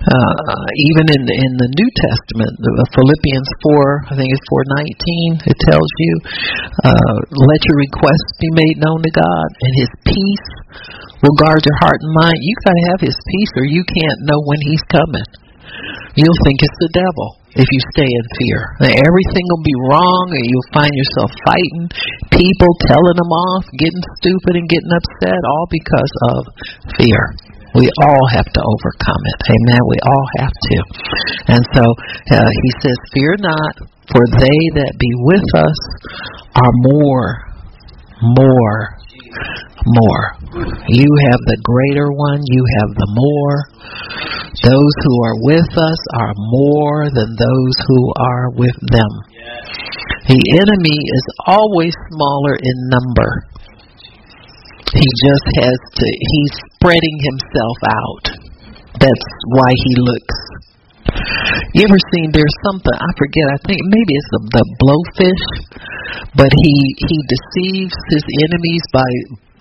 [0.02, 2.52] Uh, even in the, in the New Testament,
[2.98, 6.14] Philippians four, I think it's four nineteen, it tells you,
[6.82, 10.48] uh, let your requests be made known to God, and His peace
[11.22, 12.38] will guard your heart and mind.
[12.42, 15.30] You got to have His peace, or you can't know when He's coming.
[16.18, 18.60] You'll think it's the devil if you stay in fear.
[18.84, 21.86] Everything will be wrong, and you'll find yourself fighting
[22.34, 26.40] people, telling them off, getting stupid and getting upset, all because of
[27.00, 27.22] fear.
[27.76, 29.40] We all have to overcome it.
[29.48, 29.82] Amen.
[29.88, 30.78] We all have to.
[31.56, 31.84] And so
[32.36, 33.74] uh, he says, Fear not,
[34.12, 35.80] for they that be with us
[36.56, 37.48] are more,
[38.22, 39.02] more
[39.86, 40.38] more.
[40.88, 43.56] You have the greater one, you have the more.
[44.62, 49.12] Those who are with us are more than those who are with them.
[50.30, 53.32] The enemy is always smaller in number.
[54.94, 58.26] He just has to, he's spreading himself out.
[58.98, 60.38] That's why he looks.
[61.78, 65.46] You ever seen there's something I forget, I think maybe it's the, the blowfish,
[66.34, 66.74] but he
[67.06, 69.10] he deceives his enemies by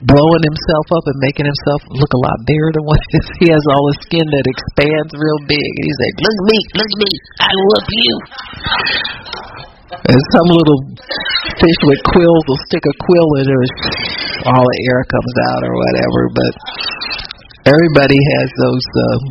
[0.09, 3.01] blowing himself up and making himself look a lot bigger than what
[3.45, 5.71] he has all his skin that expands real big.
[5.85, 8.15] He's like, Look at me, look at me, I love you.
[9.91, 10.81] And some little
[11.59, 13.71] fish with quills will stick a quill in and
[14.47, 16.21] all the air comes out or whatever.
[16.31, 16.53] But
[17.75, 19.23] everybody has those, um,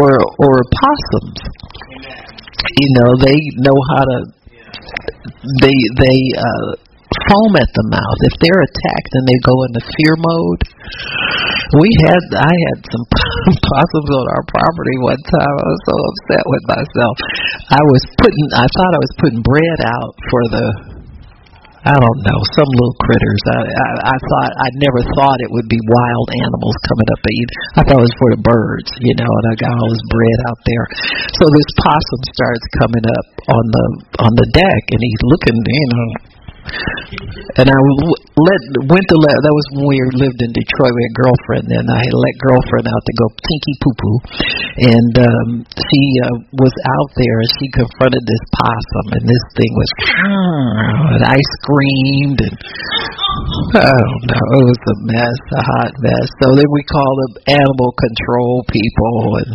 [0.00, 1.40] or or possums.
[2.72, 4.18] You know, they know how to.
[5.60, 6.91] They they uh,
[7.28, 8.18] foam at the mouth.
[8.28, 10.60] If they're attacked and they go into fear mode,
[11.80, 13.04] we had I had some
[13.72, 15.54] possums on our property one time.
[15.56, 17.14] I was so upset with myself.
[17.72, 20.66] I was putting I thought I was putting bread out for the
[21.82, 23.42] I don't know some little critters.
[23.58, 27.30] I I, I thought I never thought it would be wild animals coming up to
[27.34, 27.50] eat.
[27.74, 29.26] I thought it was for the birds, you know.
[29.26, 30.86] And I got all this bread out there.
[31.42, 33.86] So this possum starts coming up on the
[34.22, 36.31] on the deck, and he's looking, you know
[37.58, 37.78] and I
[38.38, 40.92] let went to let that was when we lived in Detroit.
[40.94, 44.16] We had a girlfriend, and I had let girlfriend out to go tinky poo poo,
[44.88, 49.72] and um, she uh, was out there and she confronted this possum, and this thing
[49.74, 49.90] was,
[51.18, 52.56] and I screamed, and
[53.82, 56.26] oh no, it was a mess, a hot mess.
[56.40, 59.50] So then we called the animal control people, and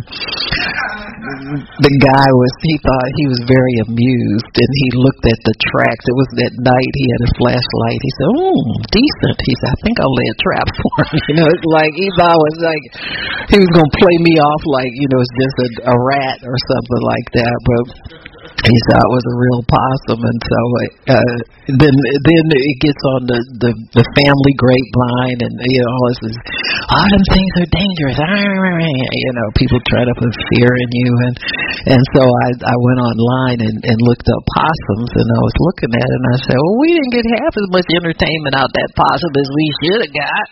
[1.28, 6.04] the guy was he thought he was very amused, and he looked at the tracks.
[6.08, 8.00] It was that night he had a flashlight.
[8.00, 11.34] He said, "Oh, decent." He said, "I think I'll lay a trap for him." You
[11.42, 12.84] know, it's like he thought it was like
[13.52, 16.56] he was gonna play me off like you know it's just a, a rat or
[16.56, 17.56] something like that.
[17.66, 17.82] But
[18.66, 20.60] he thought it was a real possum, and so
[21.14, 21.34] uh,
[21.78, 26.22] then then it gets on the the, the family grapevine, and you know all this
[26.32, 26.36] is
[26.90, 28.18] all them things are dangerous.
[29.18, 31.34] You know, people try to put fear in you, and
[31.94, 35.92] and so I I went online and and looked up possums, and I was looking
[35.94, 38.90] at it, and I said, well, we didn't get half as much entertainment out that
[38.96, 40.46] possum as we should have got.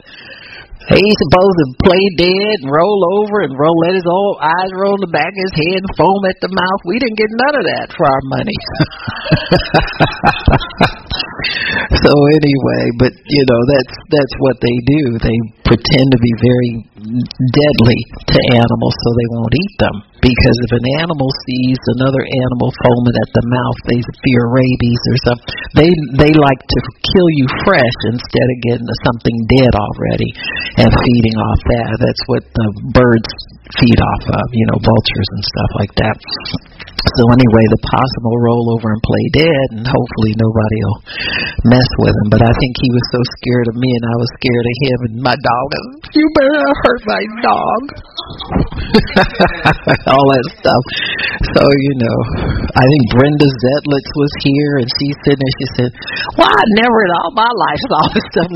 [0.87, 4.94] He's supposed to play dead and roll over and roll, let his old eyes roll
[4.94, 6.81] in the back of his head and foam at the mouth.
[6.87, 8.55] We didn't get none of that for our money.
[12.07, 15.18] so anyway, but you know that's that's what they do.
[15.18, 15.35] They
[15.66, 16.87] pretend to be very
[17.51, 17.99] deadly
[18.31, 19.96] to animals so they won't eat them.
[20.26, 25.16] Because if an animal sees another animal foaming at the mouth, they fear rabies or
[25.22, 25.54] something.
[25.78, 26.78] They they like to
[27.14, 30.30] kill you fresh instead of getting something dead already
[30.82, 31.90] and feeding off that.
[32.02, 33.30] That's what the birds
[33.74, 36.16] feed off of, you know, vultures and stuff like that.
[37.14, 41.00] So anyway, the possum will roll over and play dead, and hopefully nobody will
[41.70, 42.29] mess with him.
[42.35, 44.98] But I think he was so scared of me, and I was scared of him
[45.07, 45.68] and my dog.
[46.12, 47.83] You better not hurt my dog.
[50.12, 50.85] All that stuff.
[51.55, 52.18] So you know,
[52.74, 55.90] I think Brenda Zetlitz was here, and she said, and she said,
[56.35, 58.02] "Well, I never in all my life saw
[58.35, 58.50] stuff.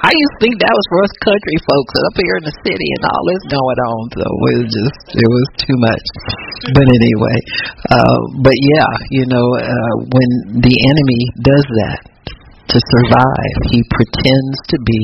[0.00, 2.88] I used to think that was for us country folks up here in the city,
[2.96, 4.02] and all this going on.
[4.16, 6.06] So was just, it was too much.
[6.74, 7.38] But anyway."
[7.90, 10.30] Uh, but yeah, you know, uh, when
[10.62, 12.00] the enemy does that
[12.74, 15.02] to survive, he pretends to be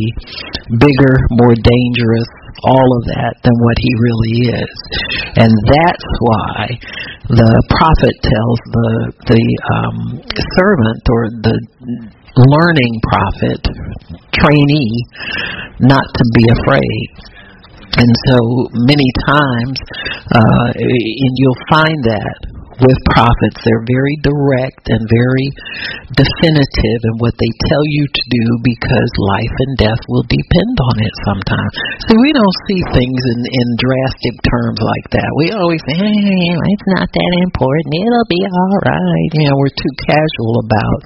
[0.80, 2.28] bigger, more dangerous,
[2.64, 4.74] all of that than what he really is.
[5.36, 6.56] And that's why
[7.28, 8.90] the prophet tells the
[9.28, 9.98] the um,
[10.56, 11.56] servant or the
[12.36, 13.60] learning prophet
[14.32, 14.96] trainee
[15.80, 17.06] not to be afraid
[17.98, 18.38] and so
[18.86, 19.76] many times,
[20.30, 25.48] uh, and you'll find that with prophets, they're very direct and very
[26.16, 30.96] definitive in what they tell you to do because life and death will depend on
[31.04, 31.74] it sometimes.
[32.08, 35.28] So we don't see things in, in drastic terms like that.
[35.36, 38.00] We always say, hey, it's not that important.
[38.00, 39.30] It'll be all right.
[39.36, 41.00] You know, we're too casual about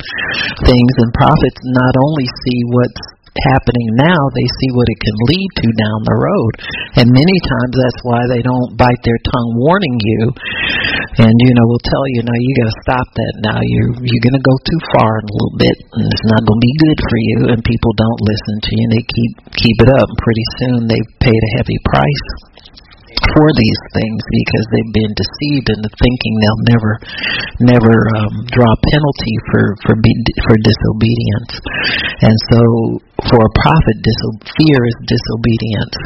[0.62, 5.50] things, and prophets not only see what's happening now, they see what it can lead
[5.58, 6.52] to down the road.
[7.02, 10.22] And many times that's why they don't bite their tongue warning you
[11.18, 13.58] and you know, will tell you, no, you gotta stop that now.
[13.58, 16.74] You're you're gonna go too far in a little bit and it's not gonna be
[16.86, 20.08] good for you and people don't listen to you and they keep keep it up
[20.22, 22.26] pretty soon they've paid a heavy price.
[23.32, 26.92] For these things because they've been deceived into thinking they'll never
[27.62, 30.12] never um, draw penalty for for be,
[30.44, 31.52] for disobedience.
[32.24, 32.60] And so
[33.30, 35.96] for a prophet diso- fear is disobedience.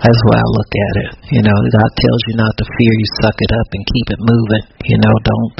[0.00, 1.10] That's why I look at it.
[1.38, 2.92] You know God tells you not to fear.
[2.92, 4.64] You suck it up and keep it moving.
[4.88, 5.52] You know don't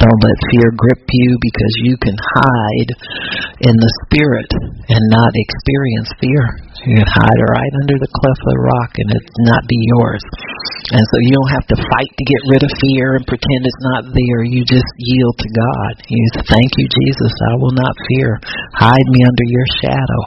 [0.00, 2.90] don't let fear grip you because you can hide
[3.68, 4.50] in the spirit
[4.88, 6.44] and not experience fear.
[6.86, 10.24] You can hide right under the cleft of the rock and it not be yours
[10.92, 13.84] and so you don't have to fight to get rid of fear and pretend it's
[13.96, 14.40] not there.
[14.44, 15.92] You just yield to God.
[16.04, 17.32] You say, thank you, Jesus.
[17.48, 18.36] I will not fear.
[18.76, 20.20] Hide me under your shadow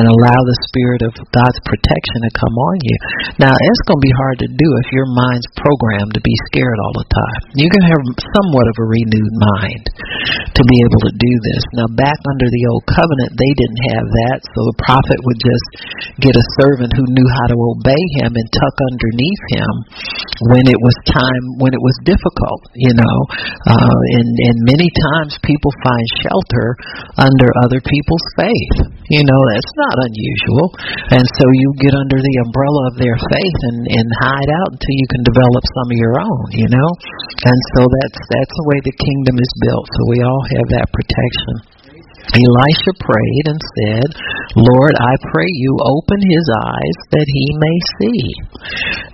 [0.00, 2.96] and allow the spirit of God's protection to come on you.
[3.44, 6.78] Now, it's going to be hard to do if your mind's programmed to be scared
[6.80, 7.40] all the time.
[7.60, 8.02] You can have
[8.40, 9.84] somewhat of a renewed mind
[10.56, 11.62] to be able to do this.
[11.76, 15.66] Now, back under the old covenant, they didn't have that, so the prophet would just
[16.24, 19.59] get a servant who knew how to obey him and tuck underneath him
[20.54, 23.16] when it was time when it was difficult you know.
[23.66, 26.66] Uh and and many times people find shelter
[27.20, 28.76] under other people's faith
[29.10, 29.40] you know.
[29.54, 30.66] That's not unusual.
[31.16, 34.96] And so you get under the umbrella of their faith and and hide out until
[34.96, 36.90] you can develop some of your own you know.
[37.44, 39.86] And so that's that's the way the kingdom is built.
[39.86, 41.79] So we all have that protection
[42.36, 44.08] Elisha prayed and said,
[44.54, 48.22] Lord, I pray you open his eyes that he may see.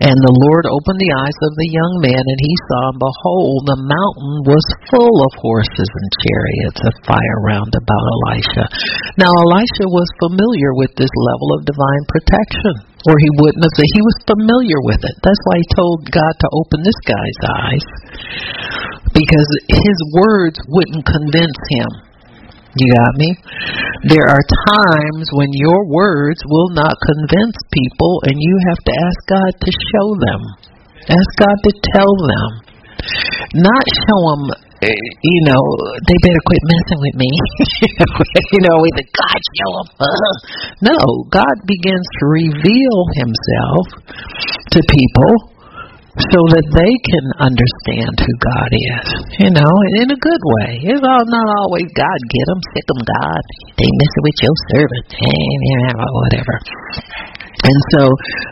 [0.05, 3.61] And the Lord opened the eyes of the young man, and he saw, and behold,
[3.65, 8.65] the mountain was full of horses and chariots of fire round about Elisha.
[9.17, 13.87] Now, Elisha was familiar with this level of divine protection or he wouldn't have said
[13.95, 15.15] he was familiar with it.
[15.23, 17.87] That's why he told God to open this guy's eyes.
[19.15, 22.06] Because his words wouldn't convince him.
[22.77, 23.31] You got me?
[24.13, 29.19] There are times when your words will not convince people, and you have to ask
[29.33, 30.41] God to show them.
[31.09, 32.51] Ask God to tell them.
[33.57, 34.45] Not show them,
[34.85, 35.63] eh, you know,
[36.05, 37.31] they better quit messing with me.
[38.53, 39.89] you know, with the God show them.
[40.93, 40.99] No,
[41.33, 43.85] God begins to reveal Himself
[44.77, 45.56] to people
[46.17, 49.07] so that they can understand who God is,
[49.37, 50.81] you know, in a good way.
[50.81, 53.43] It's all not always God get them, sick them, God.
[53.77, 55.07] They messing with your servant,
[56.25, 56.57] whatever.
[57.65, 58.05] And so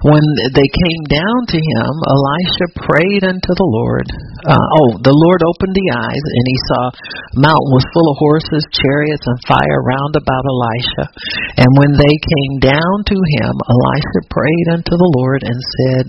[0.08, 0.24] when
[0.56, 4.08] they came down to him, Elisha prayed unto the Lord.
[4.48, 6.82] Uh, oh, the Lord opened the eyes, and he saw
[7.44, 11.04] mountain was full of horses, chariots, and fire round about Elisha.
[11.60, 16.04] And when they came down to him, Elisha prayed unto the Lord and said,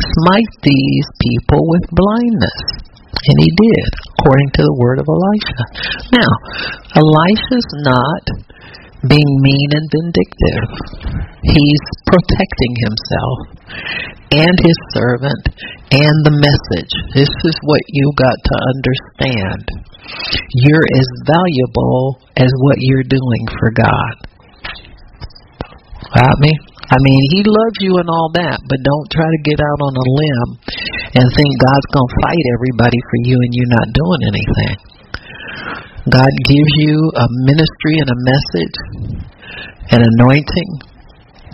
[0.00, 2.88] Smite these people with blindness.
[3.08, 5.62] And he did, according to the word of Elisha.
[6.16, 6.32] Now,
[6.96, 8.22] Elisha's not
[9.06, 10.66] being mean and vindictive.
[11.46, 13.38] He's protecting himself
[14.34, 15.44] and his servant
[15.94, 16.92] and the message.
[17.14, 19.62] This is what you got to understand.
[20.66, 24.14] You're as valuable as what you're doing for God.
[26.18, 26.52] Got me?
[26.88, 29.92] I mean, he loves you and all that, but don't try to get out on
[29.92, 30.50] a limb
[31.20, 34.97] and think God's going to fight everybody for you and you're not doing anything.
[36.06, 38.76] God gives you a ministry and a message,
[39.90, 40.70] an anointing.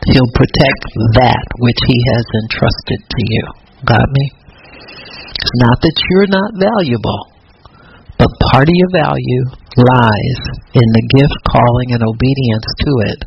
[0.04, 0.84] He'll protect
[1.16, 3.44] that which He has entrusted to you.
[3.88, 4.24] Got me?
[5.32, 7.20] It's not that you're not valuable,
[8.20, 9.44] but part of your value
[9.80, 10.40] lies
[10.76, 13.20] in the gift, calling, and obedience to it.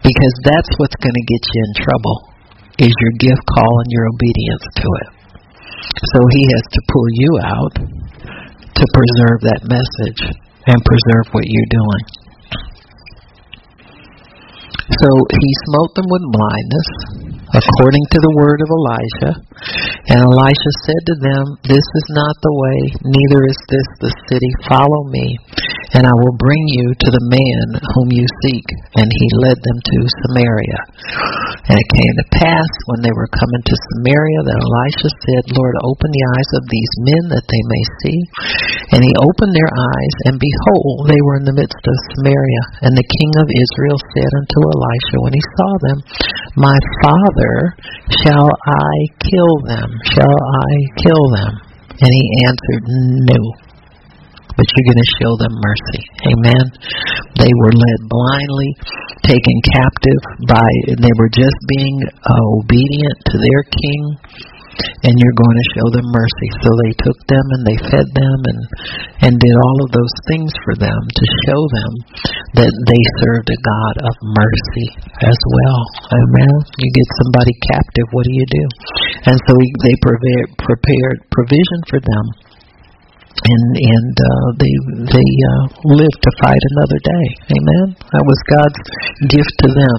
[0.00, 2.16] Because that's what's going to get you in trouble,
[2.80, 5.10] is your gift, calling, your obedience to it.
[6.00, 7.74] So He has to pull you out
[8.74, 10.20] to preserve that message
[10.66, 12.04] and preserve what you're doing.
[14.92, 16.88] So he smote them with blindness,
[17.54, 19.30] according to the word of Elisha.
[20.12, 24.50] And Elisha said to them, This is not the way, neither is this the city.
[24.68, 25.38] Follow me,
[25.92, 28.64] and I will bring you to the man whom you seek.
[28.96, 30.80] And he led them to Samaria.
[31.68, 35.76] And it came to pass, when they were coming to Samaria, that Elisha said, Lord,
[35.84, 38.18] open the eyes of these men that they may see.
[38.96, 42.62] And he opened their eyes, and behold, they were in the midst of Samaria.
[42.88, 45.98] And the king of Israel said unto Elisha when he saw them,
[46.56, 47.54] My father,
[48.24, 49.88] shall I kill them?
[50.16, 50.72] Shall I
[51.04, 51.52] kill them?
[52.00, 52.82] And he answered,
[53.28, 53.71] No.
[54.56, 56.02] But you're going to show them mercy.
[56.28, 56.64] Amen.
[57.40, 58.70] They were led blindly,
[59.24, 60.68] taken captive by,
[61.00, 64.02] they were just being uh, obedient to their king
[65.04, 66.48] and you're going to show them mercy.
[66.64, 68.60] So they took them and they fed them and
[69.22, 71.92] and did all of those things for them to show them
[72.58, 74.88] that they served a God of mercy
[75.22, 75.80] as well.
[76.10, 76.54] Amen.
[76.80, 78.64] You get somebody captive, what do you do?
[79.30, 82.24] And so he, they prepared, prepared provision for them
[83.40, 84.74] and and uh, they
[85.08, 85.64] they uh,
[85.96, 87.26] lived to fight another day.
[87.56, 87.86] Amen.
[88.12, 88.82] That was God's
[89.32, 89.96] gift to them.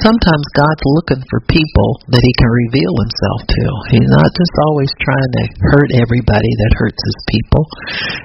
[0.00, 3.64] Sometimes God's looking for people that He can reveal Himself to.
[3.92, 5.44] He's not just always trying to
[5.76, 7.64] hurt everybody that hurts His people.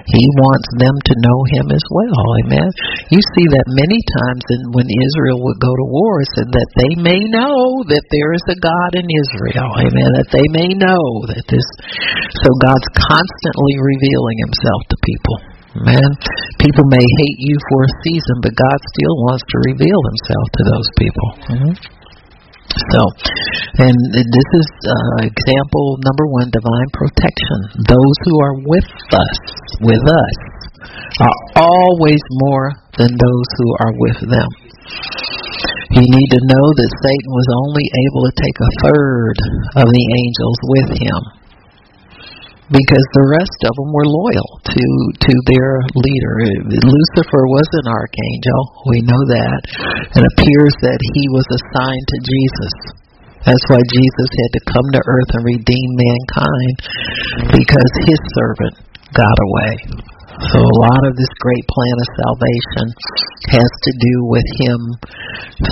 [0.08, 2.24] He wants them to know Him as well.
[2.46, 2.68] Amen.
[3.12, 6.92] You see that many times in, when Israel would go to war, said that they
[6.96, 9.68] may know that there is a God in Israel.
[9.84, 10.10] Amen.
[10.16, 11.68] That they may know that this.
[12.42, 15.36] So God's constantly revealing Himself to people.
[15.76, 16.10] Man,
[16.56, 20.62] people may hate you for a season, but God still wants to reveal Himself to
[20.64, 21.28] those people.
[21.52, 21.74] Mm-hmm.
[22.96, 23.00] So,
[23.84, 27.58] and this is uh, example number one: divine protection.
[27.88, 29.34] Those who are with us,
[29.84, 30.36] with us,
[31.20, 34.48] are always more than those who are with them.
[35.92, 39.36] You need to know that Satan was only able to take a third
[39.80, 41.35] of the angels with him
[42.70, 44.84] because the rest of them were loyal to
[45.22, 46.34] to their leader.
[46.66, 48.60] Lucifer was an archangel,
[48.90, 49.60] we know that.
[50.18, 52.74] It appears that he was assigned to Jesus.
[53.46, 56.74] That's why Jesus had to come to earth and redeem mankind
[57.54, 58.74] because his servant
[59.14, 60.02] got away.
[60.50, 62.86] So a lot of this great plan of salvation
[63.56, 64.78] has to do with him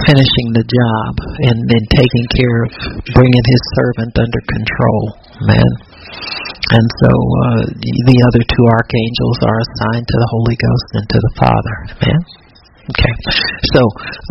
[0.07, 1.13] finishing the job
[1.51, 2.71] and then taking care of
[3.13, 5.03] bringing his servant under control.
[5.51, 5.94] Man.
[6.55, 11.19] And so uh, the other two archangels are assigned to the Holy Ghost and to
[11.19, 11.77] the Father.
[11.99, 12.23] Amen.
[12.85, 13.15] Okay.
[13.73, 13.81] So,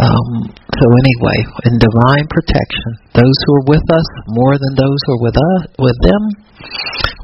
[0.06, 5.12] um, so anyway, in divine protection, those who are with us more than those who
[5.18, 6.24] are with us, with them,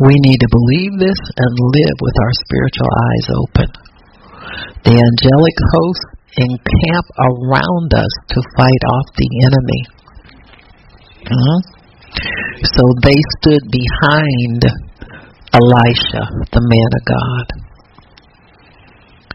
[0.10, 3.70] we need to believe this and live with our spiritual eyes open.
[4.90, 9.82] The angelic hosts encamp around us to fight off the enemy.
[11.30, 11.60] Uh-huh.
[12.74, 14.89] So they stood behind
[15.50, 16.24] Elisha,
[16.54, 17.46] the man of God,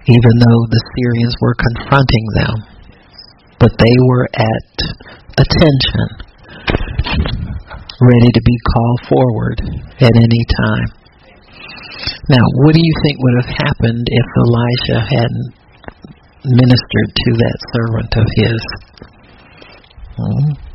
[0.07, 2.55] even though the Syrians were confronting them.
[3.59, 4.77] But they were at
[5.39, 6.07] attention,
[8.01, 9.59] ready to be called forward
[10.01, 10.89] at any time.
[12.29, 15.51] Now, what do you think would have happened if Elisha hadn't
[16.45, 18.61] ministered to that servant of his?
[20.17, 20.74] Hmm?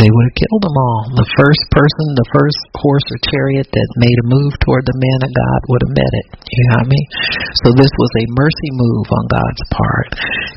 [0.00, 1.02] They would have killed them all.
[1.20, 5.20] The first person, the first horse or chariot that made a move toward the man
[5.20, 6.26] of God would have met it.
[6.48, 7.08] You know what I mean?
[7.60, 10.08] So this was a mercy move on God's part.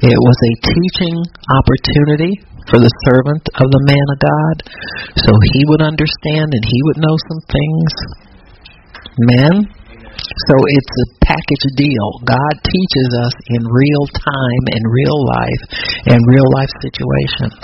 [0.08, 1.18] It was a teaching
[1.52, 2.34] opportunity
[2.72, 4.56] for the servant of the man of God
[5.20, 7.92] so he would understand and he would know some things.
[9.20, 9.54] Men,
[10.16, 12.08] so it's a package deal.
[12.24, 15.64] God teaches us in real time, in real life,
[16.12, 17.60] in real life situations.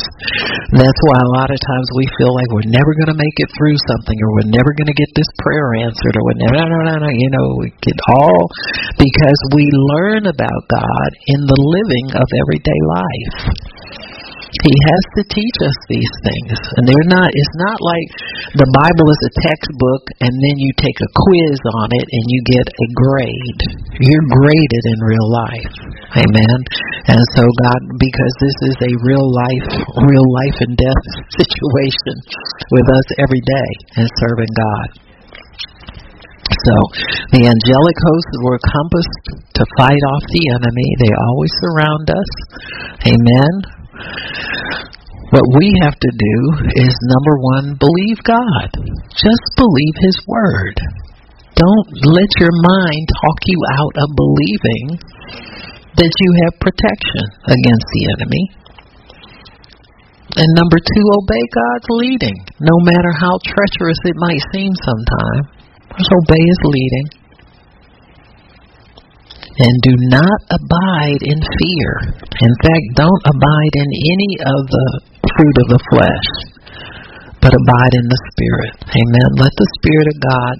[0.75, 3.49] That's why a lot of times we feel like we're never going to make it
[3.55, 6.65] through something, or we're never going to get this prayer answered, or we're never, no,
[6.67, 7.11] no, no, no.
[7.11, 8.41] You know, we get all
[8.97, 13.35] because we learn about God in the living of everyday life.
[14.51, 16.59] He has to teach us these things.
[16.75, 18.07] And they're not it's not like
[18.59, 22.39] the Bible is a textbook and then you take a quiz on it and you
[22.51, 23.59] get a grade.
[24.03, 25.75] You're graded in real life.
[26.19, 26.57] Amen.
[27.15, 29.67] And so God because this is a real life
[30.03, 31.03] real life and death
[31.39, 32.15] situation
[32.75, 33.71] with us every day
[34.03, 34.87] and serving God.
[36.51, 36.75] So
[37.31, 39.23] the angelic hosts were compassed
[39.55, 40.89] to fight off the enemy.
[40.99, 42.31] They always surround us.
[43.07, 43.80] Amen.
[45.31, 46.35] What we have to do
[46.75, 48.67] is number one, believe God.
[49.15, 50.75] Just believe His Word.
[51.55, 54.85] Don't let your mind talk you out of believing
[55.95, 58.43] that you have protection against the enemy.
[60.35, 65.43] And number two, obey God's leading, no matter how treacherous it might seem sometimes.
[65.95, 67.20] Just obey His leading.
[69.61, 71.91] And do not abide in fear.
[72.17, 74.87] In fact, don't abide in any of the
[75.21, 76.29] fruit of the flesh,
[77.45, 78.73] but abide in the Spirit.
[78.89, 79.29] Amen.
[79.37, 80.55] Let the Spirit of God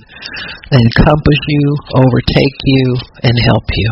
[0.78, 1.66] encompass you,
[1.98, 2.86] overtake you,
[3.26, 3.90] and help you.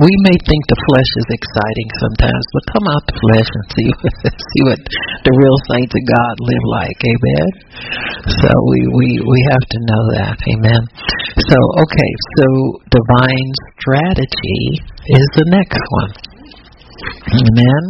[0.00, 3.90] We may think the flesh is exciting sometimes, but come out the flesh and see
[4.48, 6.98] see what the real saints of God live like.
[7.04, 7.48] Amen.
[8.40, 10.36] So we we we have to know that.
[10.56, 10.82] Amen.
[11.36, 12.46] So okay, so
[12.88, 14.80] divine strategy
[15.20, 16.12] is the next one.
[17.36, 17.82] Amen.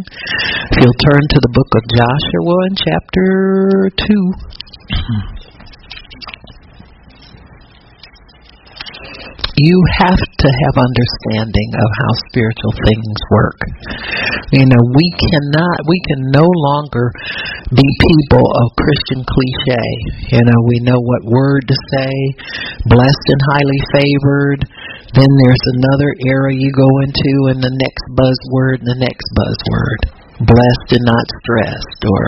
[0.74, 3.30] If you'll turn to the book of Joshua in chapter
[4.02, 5.39] two.
[9.60, 13.60] You have to have understanding of how spiritual things work.
[14.56, 17.12] You know, we cannot, we can no longer
[17.68, 19.86] be people of Christian cliche.
[20.32, 22.12] You know, we know what word to say,
[22.88, 24.60] blessed and highly favored.
[25.12, 30.19] Then there's another era you go into, and the next buzzword, and the next buzzword
[30.44, 32.22] blessed and not stressed or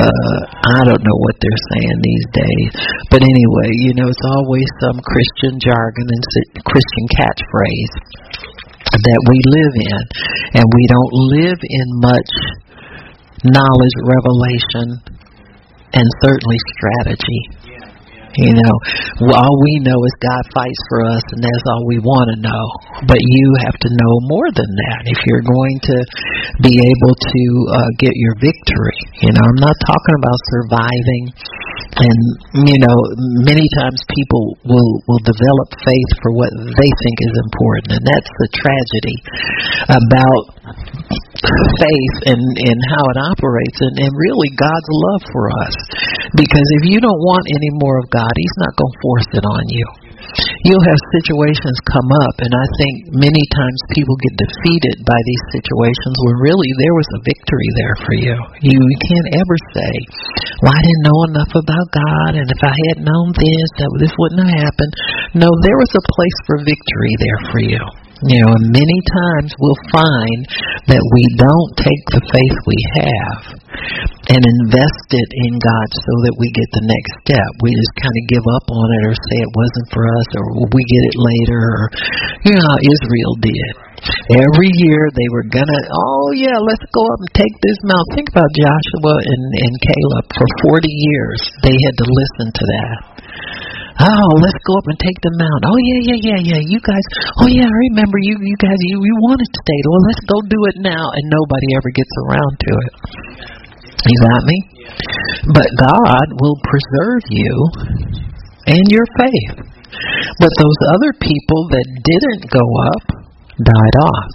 [0.00, 2.72] uh I don't know what they're saying these days.
[3.12, 6.22] But anyway, you know, it's always some Christian jargon and
[6.64, 7.94] Christian catchphrase
[8.94, 10.00] that we live in
[10.60, 12.30] and we don't live in much
[13.44, 14.86] knowledge, revelation
[15.94, 17.63] and certainly strategy.
[18.34, 18.74] You know,
[19.30, 22.64] all we know is God fights for us, and that's all we want to know.
[23.06, 25.96] But you have to know more than that if you're going to
[26.66, 27.42] be able to
[27.78, 28.98] uh, get your victory.
[29.22, 31.24] You know, I'm not talking about surviving.
[31.94, 32.18] And
[32.66, 32.98] you know,
[33.46, 38.32] many times people will will develop faith for what they think is important, and that's
[38.34, 39.18] the tragedy
[39.94, 40.42] about
[41.78, 45.76] faith and and how it operates, and, and really God's love for us.
[46.34, 49.44] Because if you don't want any more of God, He's not going to force it
[49.46, 49.86] on you.
[50.64, 55.60] You'll have situations come up, and I think many times people get defeated by these
[55.60, 58.36] situations where really there was a victory there for you.
[58.64, 59.92] You can't ever say,
[60.64, 64.14] "Well, I didn't know enough about God, and if I had known this, that this
[64.16, 64.92] wouldn't have happened."
[65.36, 67.84] No, there was a place for victory there for you.
[68.24, 70.40] You know, many times we'll find
[70.88, 73.40] that we don't take the faith we have
[74.32, 77.50] and invest it in God so that we get the next step.
[77.60, 80.44] We just kind of give up on it or say it wasn't for us or
[80.72, 81.84] we get it later or,
[82.48, 83.72] you know, Israel did.
[84.32, 88.08] Every year they were gonna, oh yeah, let's go up and take this mount.
[88.16, 90.24] Think about Joshua and, and Caleb.
[90.32, 93.13] For 40 years they had to listen to that.
[93.94, 95.62] Oh, let's go up and take the mount.
[95.70, 96.60] Oh yeah, yeah, yeah, yeah.
[96.66, 97.06] You guys.
[97.38, 98.34] Oh yeah, I remember you.
[98.42, 98.78] You guys.
[98.90, 99.80] You you wanted to stay.
[99.86, 101.04] Well, let's go do it now.
[101.14, 102.92] And nobody ever gets around to it.
[104.10, 104.58] You got me?
[105.54, 107.54] But God will preserve you
[108.66, 109.62] and your faith.
[110.42, 113.04] But those other people that didn't go up
[113.62, 114.34] died off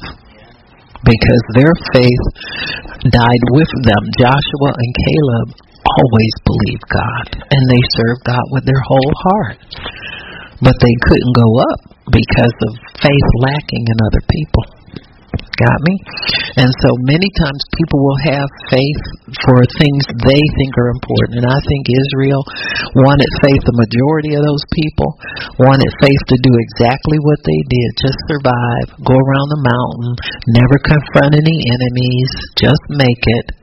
[1.03, 2.25] because their faith
[3.11, 4.03] died with them.
[4.23, 9.59] Joshua and Caleb always believed God and they served God with their whole heart.
[10.59, 11.79] But they couldn't go up
[12.11, 14.63] because of faith lacking in other people.
[15.59, 15.95] Got me?
[16.63, 19.03] And so many times people will have faith
[19.43, 21.43] for things they think are important.
[21.43, 22.43] And I think Israel
[22.95, 25.09] wanted faith, the majority of those people
[25.59, 30.11] wanted faith to do exactly what they did just survive, go around the mountain,
[30.55, 33.58] never confront any enemies, just make it.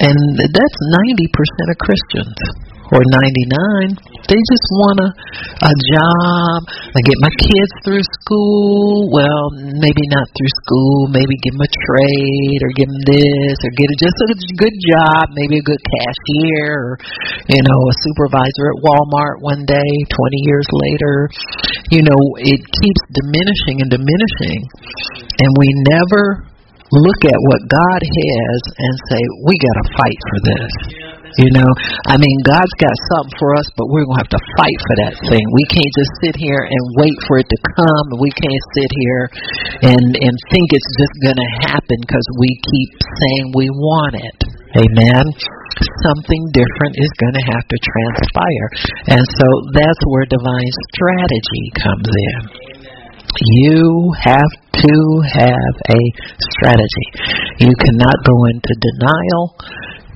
[0.00, 0.18] And
[0.52, 3.98] that's 90% of Christians or 99.
[4.30, 9.10] They just want a, a job, I get my kids through school.
[9.10, 9.44] Well,
[9.78, 13.86] maybe not through school, maybe give them a trade or give them this or get
[13.90, 14.28] a, just a
[14.58, 16.90] good job, maybe a good cashier or,
[17.50, 21.30] you know, a supervisor at Walmart one day, 20 years later.
[21.90, 24.60] You know, it keeps diminishing and diminishing.
[25.42, 26.50] And we never
[26.92, 30.72] look at what God has and say, we got to fight for this.
[31.36, 31.68] You know,
[32.08, 34.94] I mean, God's got something for us, but we're going to have to fight for
[35.04, 35.44] that thing.
[35.52, 38.06] We can't just sit here and wait for it to come.
[38.16, 39.22] We can't sit here
[39.92, 44.38] and and think it's just going to happen because we keep saying we want it.
[44.80, 45.24] Amen.
[46.08, 48.68] Something different is going to have to transpire.
[49.12, 52.65] And so that's where divine strategy comes in.
[53.40, 54.94] You have to
[55.34, 56.00] have a
[56.56, 57.06] strategy.
[57.58, 59.56] You cannot go into denial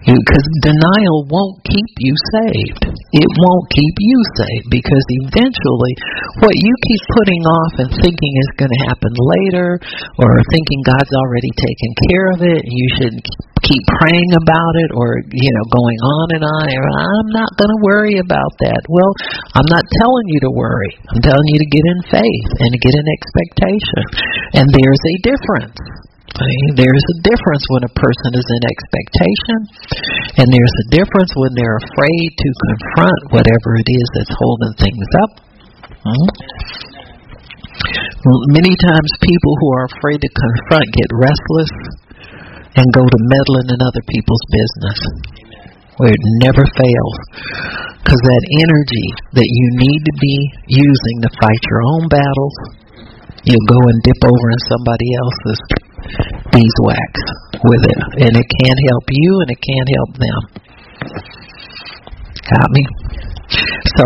[0.07, 2.83] because denial won't keep you saved.
[2.89, 5.95] It won't keep you saved because eventually
[6.41, 9.69] what you keep putting off and thinking is going to happen later
[10.17, 13.17] or thinking God's already taken care of it, you should
[13.61, 16.65] keep praying about it or, you know, going on and on.
[16.65, 18.81] I'm not going to worry about that.
[18.89, 19.13] Well,
[19.53, 20.93] I'm not telling you to worry.
[21.13, 24.03] I'm telling you to get in faith and to get an expectation.
[24.57, 26.10] And there's a difference.
[26.31, 29.59] There's a difference when a person is in expectation,
[30.41, 35.09] and there's a difference when they're afraid to confront whatever it is that's holding things
[35.27, 35.33] up.
[36.01, 36.29] Hmm?
[38.57, 41.73] Many times, people who are afraid to confront get restless
[42.79, 44.99] and go to meddling in other people's business,
[45.99, 47.17] where it never fails.
[48.01, 50.37] Because that energy that you need to be
[50.73, 52.57] using to fight your own battles,
[53.45, 55.61] you'll go and dip over in somebody else's
[56.53, 57.13] beeswax
[57.65, 58.01] with it.
[58.25, 60.41] And it can't help you and it can't help them.
[62.51, 62.85] Got me?
[63.97, 64.05] So,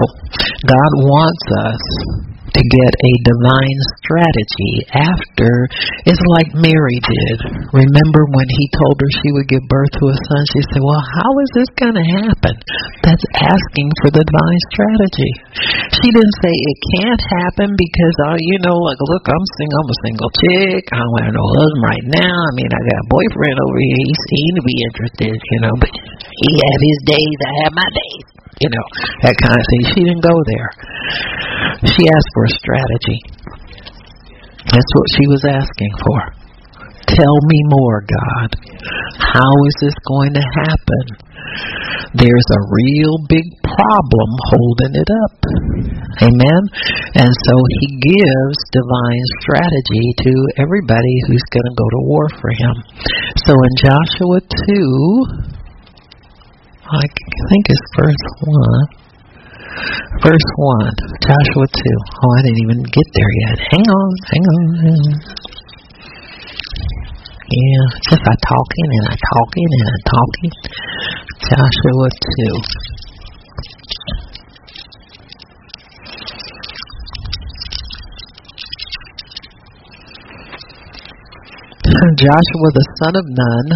[0.66, 5.50] God wants us to get a divine strategy after
[6.06, 7.38] it's like Mary did.
[7.74, 10.42] Remember when he told her she would give birth to a son?
[10.54, 12.54] She said, Well, how is this going to happen?
[13.02, 15.32] That's asking for the divine strategy.
[15.98, 19.90] She didn't say it can't happen because, uh, you know, like, look, I'm single, I'm
[19.90, 20.82] a single chick.
[20.94, 22.36] I don't have no husband right now.
[22.38, 23.98] I mean, I got a boyfriend over here.
[23.98, 27.88] He seemed to be interested, you know, but he had his days, I have my
[27.90, 28.86] days you know,
[29.26, 29.82] that kind of thing.
[29.90, 30.70] She didn't go there.
[31.84, 33.20] She asked for a strategy.
[34.72, 36.20] That's what she was asking for.
[37.04, 38.50] Tell me more, God.
[39.20, 41.04] How is this going to happen?
[42.16, 45.36] There's a real big problem holding it up.
[46.24, 46.62] Amen?
[47.20, 52.50] And so he gives divine strategy to everybody who's going to go to war for
[52.50, 52.74] him.
[53.44, 55.44] So in Joshua 2,
[56.88, 57.04] I
[57.50, 59.03] think it's verse 1.
[60.22, 60.86] Verse 1,
[61.26, 61.82] Joshua 2.
[62.22, 63.58] Oh, I didn't even get there yet.
[63.74, 64.64] Hang on, hang on.
[64.84, 65.18] Hang on.
[67.44, 70.50] Yeah, just I talking and I talking and I talking.
[71.44, 72.94] Joshua 2.
[82.16, 83.66] Joshua the son of Nun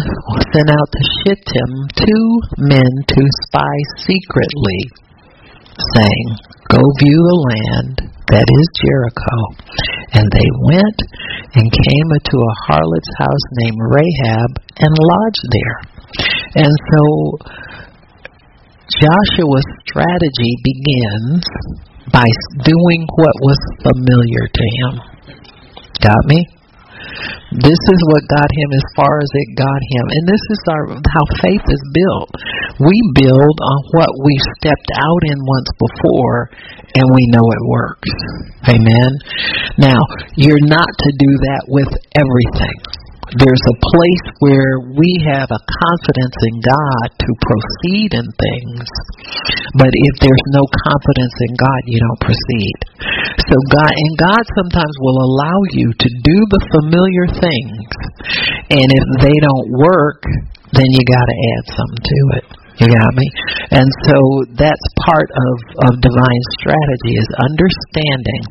[0.51, 2.27] sent out to Shittim two
[2.57, 4.81] men to spy secretly,
[5.95, 6.27] saying,
[6.69, 7.95] Go view the land
[8.29, 9.37] that is Jericho.
[10.13, 10.99] And they went
[11.57, 15.77] and came into a harlot's house named Rahab and lodged there.
[16.61, 17.01] And so
[18.89, 21.41] Joshua's strategy begins
[22.13, 22.25] by
[22.65, 24.93] doing what was familiar to him.
[26.01, 26.45] Got me?
[27.49, 30.05] This is what got him as far as it got him.
[30.05, 32.29] And this is our how faith is built.
[32.79, 36.49] We build on what we've stepped out in once before
[36.95, 38.13] and we know it works.
[38.71, 39.11] Amen.
[39.77, 39.99] Now,
[40.39, 42.99] you're not to do that with everything.
[43.37, 48.87] There's a place where we have a confidence in God to proceed in things.
[49.77, 52.77] But if there's no confidence in God, you don't proceed.
[53.45, 57.85] So God and God sometimes will allow you to do the familiar things.
[58.73, 60.25] And if they don't work,
[60.73, 62.45] then you got to add something to it.
[62.79, 63.27] You got me?
[63.75, 64.17] And so
[64.55, 65.55] that's part of,
[65.91, 68.43] of divine strategy is understanding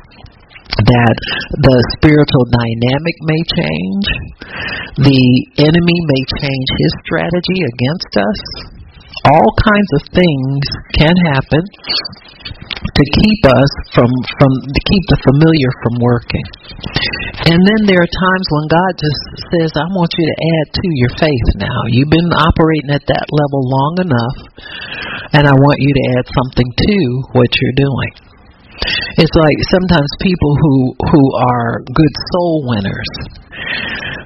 [0.85, 1.17] that
[1.65, 4.05] the spiritual dynamic may change,
[5.01, 5.23] the
[5.65, 8.41] enemy may change his strategy against us.
[9.33, 10.63] All kinds of things
[10.93, 11.63] can happen
[12.49, 16.45] to keep us from from to keep the familiar from working.
[17.49, 19.21] And then there are times when God just
[19.55, 21.79] says, I want you to add to your faith now.
[21.95, 24.37] You've been operating at that level long enough
[25.33, 26.97] and I want you to add something to
[27.33, 28.11] what you're doing.
[29.19, 30.75] It's like sometimes people who
[31.11, 33.11] who are good soul winners,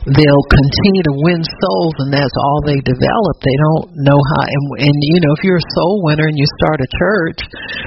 [0.04, 3.36] they'll continue to win souls, and that's all they develop.
[3.40, 4.44] They don't know how.
[4.44, 7.40] And, and you know, if you're a soul winner and you start a church,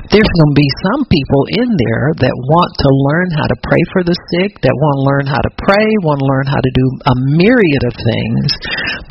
[0.08, 3.82] there's going to be some people in there that want to learn how to pray
[3.92, 6.72] for the sick, that want to learn how to pray, want to learn how to
[6.72, 8.48] do a myriad of things.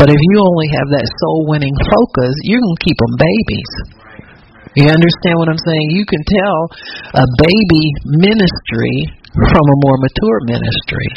[0.02, 3.72] But if you only have that soul winning focus, you're going to keep them babies.
[4.76, 5.88] You understand what I'm saying?
[5.96, 6.60] You can tell
[7.22, 7.86] a baby
[8.20, 11.10] ministry from a more mature ministry.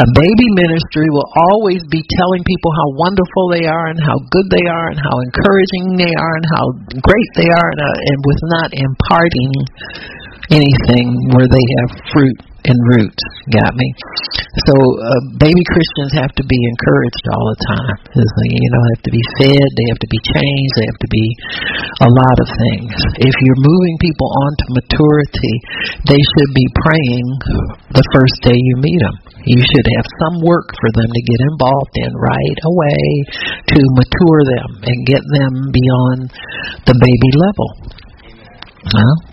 [0.00, 4.48] A baby ministry will always be telling people how wonderful they are and how good
[4.48, 6.64] they are and how encouraging they are and how
[7.04, 9.52] great they are and, uh, and with not imparting
[10.50, 12.38] anything where they have fruit
[12.68, 13.24] and roots.
[13.50, 13.88] Got me?
[14.68, 17.96] So uh, baby Christians have to be encouraged all the time.
[18.14, 19.66] You know, have to be fed.
[19.74, 20.72] They have to be changed.
[20.78, 21.26] They have to be
[22.06, 22.92] a lot of things.
[23.18, 25.54] If you're moving people on to maturity,
[26.06, 27.26] they should be praying
[27.96, 29.16] the first day you meet them.
[29.42, 33.02] You should have some work for them to get involved in right away
[33.74, 36.20] to mature them and get them beyond
[36.86, 37.68] the baby level.
[38.94, 39.31] Well,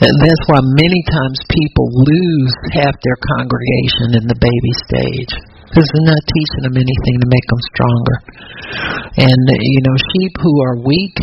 [0.00, 5.32] and that's why many times people lose half their congregation in the baby stage
[5.70, 8.16] because they're not teaching them anything to make them stronger.
[9.22, 11.16] And you know, sheep who are weak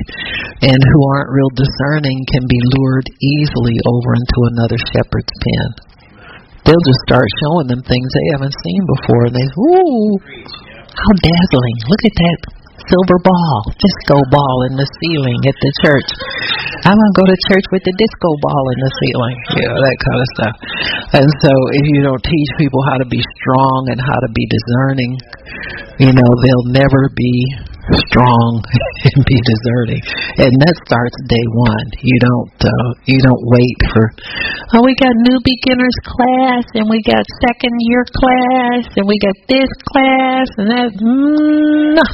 [0.63, 5.69] and who aren't real discerning can be lured easily over into another shepherd's pen.
[6.63, 10.11] They'll just start showing them things they haven't seen before, and they, ooh,
[10.91, 11.77] how dazzling!
[11.87, 12.37] Look at that
[12.87, 16.09] silver ball, disco ball in the ceiling at the church.
[16.87, 19.77] I want to go to church with the disco ball in the ceiling, you know,
[19.79, 20.55] that kind of stuff.
[21.19, 24.45] And so if you don't teach people how to be strong and how to be
[24.47, 25.11] discerning,
[25.99, 27.35] you know, they'll never be
[27.95, 28.59] strong
[29.07, 30.03] and be discerning.
[30.43, 31.87] And that starts day one.
[32.03, 34.03] You don't uh, you don't wait for
[34.75, 39.37] oh we got new beginners class and we got second year class and we got
[39.47, 40.91] this class and that.
[40.99, 42.05] No.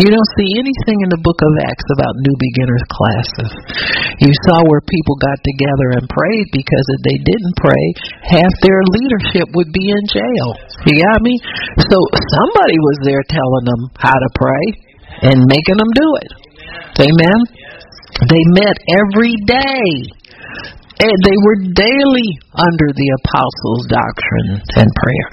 [0.00, 3.50] You don't see anything in the book of Acts about new beginners classes.
[4.24, 7.84] You saw where people got together and prayed because if they didn't pray,
[8.40, 10.48] half their leadership would be in jail.
[10.88, 11.36] You got me?
[11.76, 11.96] So
[12.32, 14.92] somebody was there telling them how to pray
[15.22, 16.30] and making them do it.
[17.06, 17.38] Amen.
[18.28, 20.12] They met every day
[21.08, 25.28] they were daily under the apostles' doctrine and prayer.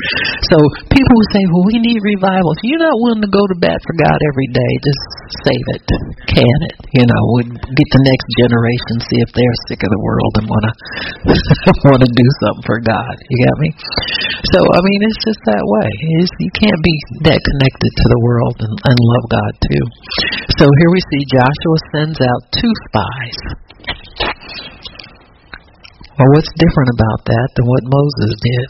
[0.50, 0.58] So
[0.88, 2.56] people would say, well, we need revival.
[2.56, 5.04] If you're not willing to go to bat for God every day, just
[5.46, 5.84] save it,
[6.32, 6.78] can it.
[6.96, 10.46] You know, would get the next generation, see if they're sick of the world and
[10.48, 10.74] want to
[11.92, 13.14] want to do something for God.
[13.30, 13.70] You got me?
[14.56, 15.90] So I mean, it's just that way.
[16.24, 16.96] It's, you can't be
[17.30, 19.84] that connected to the world and, and love God too.
[20.56, 23.69] So here we see Joshua sends out two spies
[26.20, 28.70] well, what's different about that than what Moses did?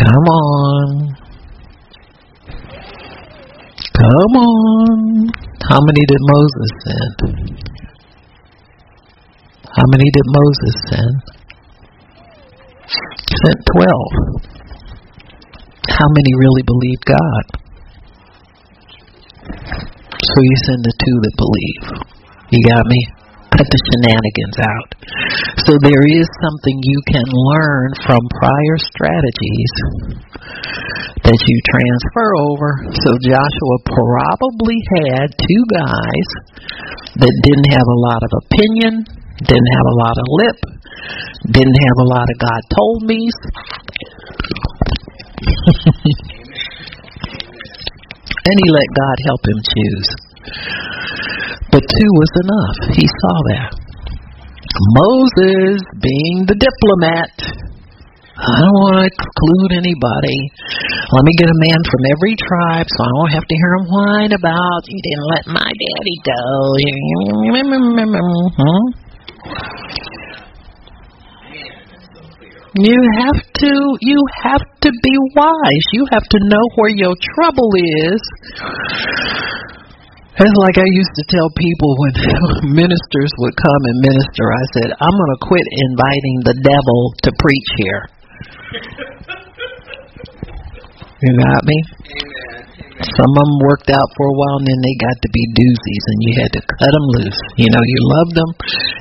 [0.00, 0.88] Come on.
[3.92, 5.28] Come on.
[5.68, 7.16] How many did Moses send?
[9.68, 11.14] How many did Moses send?
[12.88, 14.12] Sent twelve.
[15.88, 17.44] How many really believed God?
[20.24, 21.84] So you send the two that believe.
[22.48, 23.21] You got me?
[23.52, 24.88] Cut the shenanigans out.
[25.68, 29.72] So there is something you can learn from prior strategies
[31.22, 32.70] that you transfer over.
[32.96, 36.28] So Joshua probably had two guys
[37.20, 39.04] that didn't have a lot of opinion,
[39.44, 40.58] didn't have a lot of lip,
[41.52, 43.36] didn't have a lot of God told me's.
[48.42, 50.08] and he let God help him choose.
[51.72, 52.78] But two was enough.
[52.92, 53.72] He saw that.
[54.92, 57.32] Moses, being the diplomat,
[58.36, 60.38] I don't want to exclude anybody.
[61.16, 63.86] Let me get a man from every tribe so I don't have to hear him
[63.88, 66.44] whine about you didn't let my daddy go.
[68.56, 68.84] Huh?
[72.80, 75.86] You have to you have to be wise.
[75.92, 78.20] You have to know where your trouble is
[80.40, 82.12] it's like I used to tell people when
[82.80, 87.30] ministers would come and minister, I said, I'm going to quit inviting the devil to
[87.36, 88.02] preach here.
[91.20, 91.78] you got me?
[93.02, 96.04] Some of them worked out for a while and then they got to be doozies
[96.06, 97.40] and you had to cut them loose.
[97.58, 98.50] You know, you loved them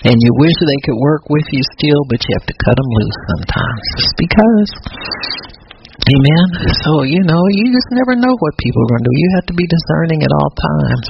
[0.09, 2.89] and you wish they could work with you still, but you have to cut them
[2.91, 3.83] loose sometimes.
[4.01, 4.69] Just because
[6.01, 6.45] Amen.
[6.81, 9.21] So, you know, you just never know what people are going to do.
[9.21, 11.07] You have to be discerning at all times.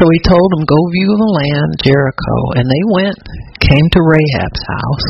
[0.00, 2.36] So he told them, go view the land, Jericho.
[2.56, 3.20] And they went,
[3.60, 5.08] came to Rahab's house.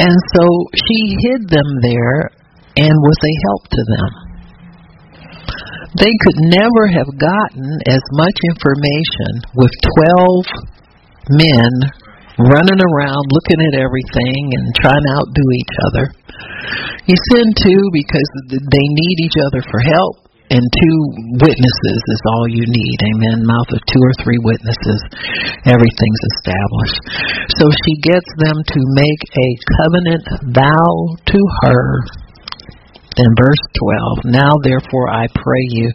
[0.00, 2.32] And so she hid them there
[2.80, 4.10] and was a help to them.
[6.00, 9.72] They could never have gotten as much information with
[11.28, 11.72] 12 men
[12.40, 16.04] running around looking at everything and trying to outdo each other.
[17.08, 20.98] You send two because they need each other for help, and two
[21.40, 22.98] witnesses is all you need.
[23.16, 23.48] Amen.
[23.48, 25.00] Mouth of two or three witnesses,
[25.64, 27.00] everything's established.
[27.56, 29.48] So she gets them to make a
[29.80, 30.92] covenant vow
[31.32, 31.84] to her.
[33.16, 33.64] In verse
[34.22, 35.90] 12, now therefore I pray you,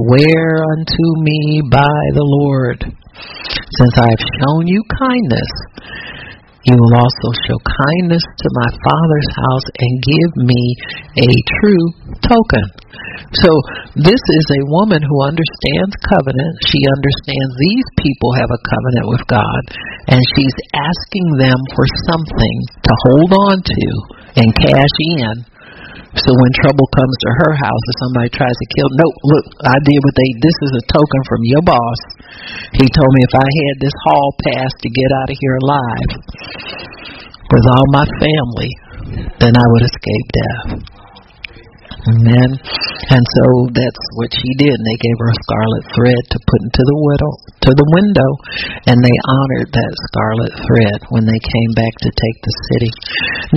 [0.00, 2.82] swear unto me by the Lord
[3.78, 5.50] since I have shown you kindness,
[6.68, 10.62] you will also show kindness to my father's house and give me
[11.16, 11.86] a true
[12.20, 12.66] token.
[13.40, 13.50] So,
[13.96, 16.54] this is a woman who understands covenant.
[16.68, 19.62] She understands these people have a covenant with God,
[20.12, 23.82] and she's asking them for something to hold on to
[24.36, 25.57] and cash in
[26.24, 29.76] so when trouble comes to her house or somebody tries to kill, no, look, I
[29.82, 30.30] did what they.
[30.42, 32.00] This is a token from your boss.
[32.74, 36.10] He told me if I had this hall pass to get out of here alive
[37.48, 38.72] with all my family,
[39.38, 40.97] then I would escape death.
[42.08, 42.50] Amen.
[43.12, 44.76] And so that's what she did.
[44.80, 47.32] They gave her a scarlet thread to put into the widow
[47.68, 48.30] to the window,
[48.88, 52.92] and they honored that scarlet thread when they came back to take the city.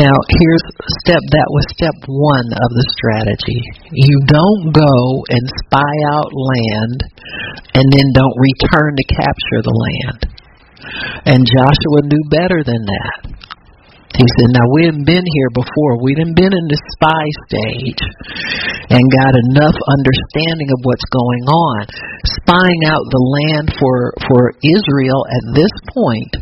[0.04, 0.66] Now here's
[1.08, 3.62] step that was step one of the strategy.
[3.96, 4.96] You don't go
[5.32, 6.98] and spy out land
[7.72, 10.20] and then don't return to capture the land.
[11.24, 13.41] And Joshua knew better than that.
[14.18, 16.04] He said, Now we hadn't been here before.
[16.04, 18.02] We hadn't been in the spy stage
[18.92, 21.80] and got enough understanding of what's going on.
[22.44, 26.34] Spying out the land for, for Israel at this point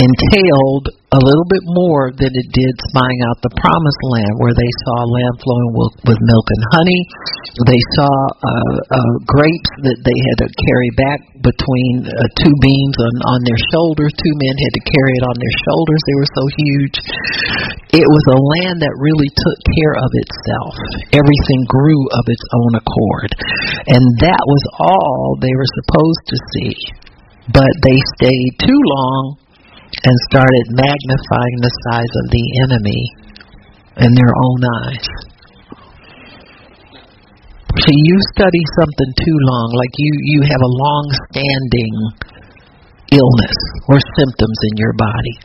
[0.00, 4.72] entailed a little bit more than it did spying out the promised land where they
[4.88, 7.02] saw land flowing with, milk and honey.
[7.68, 12.96] They saw uh, uh, grapes that they had to carry back between uh, two beams
[12.96, 14.08] on, on their shoulders.
[14.16, 16.00] Two men had to carry it on their shoulders.
[16.00, 16.96] They were so huge.
[17.92, 20.74] It was a land that really took care of itself.
[21.12, 23.30] Everything grew of its own accord.
[23.92, 26.72] And that was all they were supposed to see.
[27.52, 29.41] But they stayed too long
[30.00, 33.02] and started magnifying the size of the enemy
[34.00, 35.08] in their own eyes.
[37.72, 41.94] See, you study something too long, like you, you have a long standing
[43.16, 45.36] illness or symptoms in your body,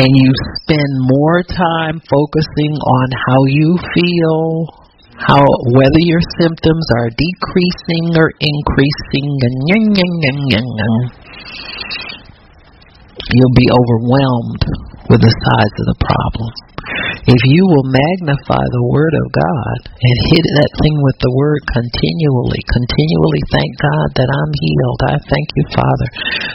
[0.00, 0.32] and you
[0.64, 4.64] spend more time focusing on how you feel,
[5.16, 5.44] how
[5.76, 9.54] whether your symptoms are decreasing or increasing, and
[13.34, 14.62] you'll be overwhelmed
[15.08, 16.50] with the size of the problem.
[17.26, 21.58] If you will magnify the Word of God and hit that thing with the Word
[21.74, 25.00] continually, continually thank God that I'm healed.
[25.10, 26.08] I thank you, Father,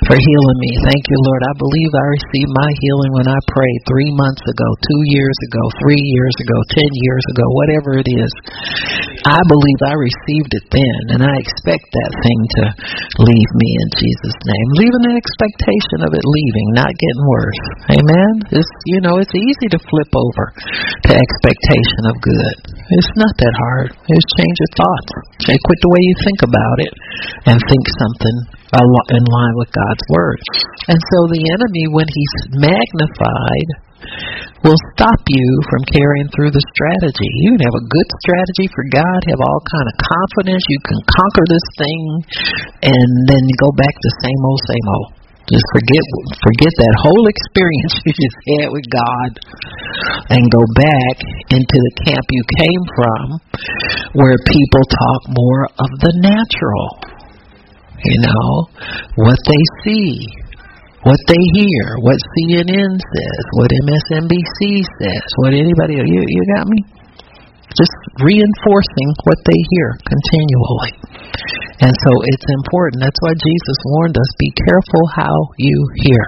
[0.08, 0.72] for healing me.
[0.88, 1.44] Thank you, Lord.
[1.44, 5.64] I believe I received my healing when I prayed three months ago, two years ago,
[5.84, 8.32] three years ago, ten years ago, whatever it is.
[9.28, 12.64] I believe I received it then, and I expect that thing to
[13.28, 14.68] leave me in Jesus' name.
[14.80, 17.62] Leaving an expectation of it leaving, not getting worse.
[17.92, 18.34] Amen.
[18.56, 20.61] It's you know, it's easy to flip over
[21.08, 22.56] to expectation of good.
[22.92, 23.90] It's not that hard.
[23.96, 25.10] Just change your thoughts.
[25.48, 26.94] Quit the way you think about it
[27.48, 28.38] and think something
[28.72, 30.40] in line with God's word.
[30.88, 33.70] And so the enemy, when he's magnified,
[34.64, 37.32] will stop you from carrying through the strategy.
[37.46, 41.00] You can have a good strategy for God, have all kind of confidence, you can
[41.06, 42.02] conquer this thing,
[42.92, 45.21] and then go back to same old, same old.
[45.52, 46.04] Just forget
[46.40, 49.32] forget that whole experience you just had with God
[50.32, 51.16] and go back
[51.52, 53.24] into the camp you came from
[54.16, 56.90] where people talk more of the natural.
[58.02, 58.48] You know,
[59.28, 60.26] what they see,
[61.04, 66.80] what they hear, what CNN says, what MSNBC says, what anybody you you got me?
[67.76, 67.92] Just
[68.24, 71.11] reinforcing what they hear continually.
[71.82, 73.02] And so it's important.
[73.02, 76.24] That's why Jesus warned us be careful how you hear.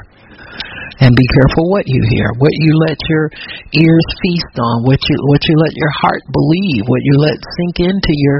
[1.01, 3.25] And be careful what you hear, what you let your
[3.73, 7.89] ears feast on, what you what you let your heart believe, what you let sink
[7.89, 8.39] into your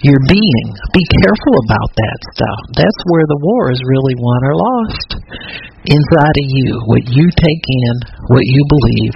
[0.00, 0.66] your being.
[0.96, 2.60] Be careful about that stuff.
[2.80, 5.08] That's where the war is really won or lost.
[5.84, 7.94] Inside of you, what you take in,
[8.32, 9.14] what you believe,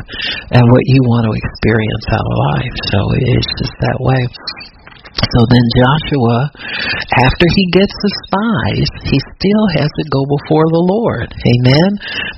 [0.52, 2.74] and what you want to experience out of life.
[2.92, 4.75] So it's just that way.
[5.16, 6.38] So then Joshua,
[7.24, 11.28] after he gets the spies, he still has to go before the Lord.
[11.32, 11.90] Amen.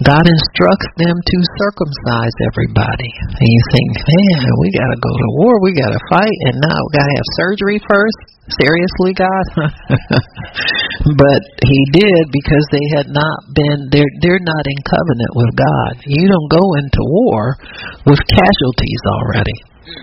[0.06, 3.10] God instructs them to circumcise everybody.
[3.34, 6.62] And you think, man, we got to go to war, we got to fight, and
[6.62, 8.18] now we got to have surgery first.
[8.62, 9.44] Seriously, God?
[11.20, 15.92] but he did because they had not been they're they're not in covenant with God.
[16.08, 17.60] You don't go into war
[18.08, 19.52] with casualties already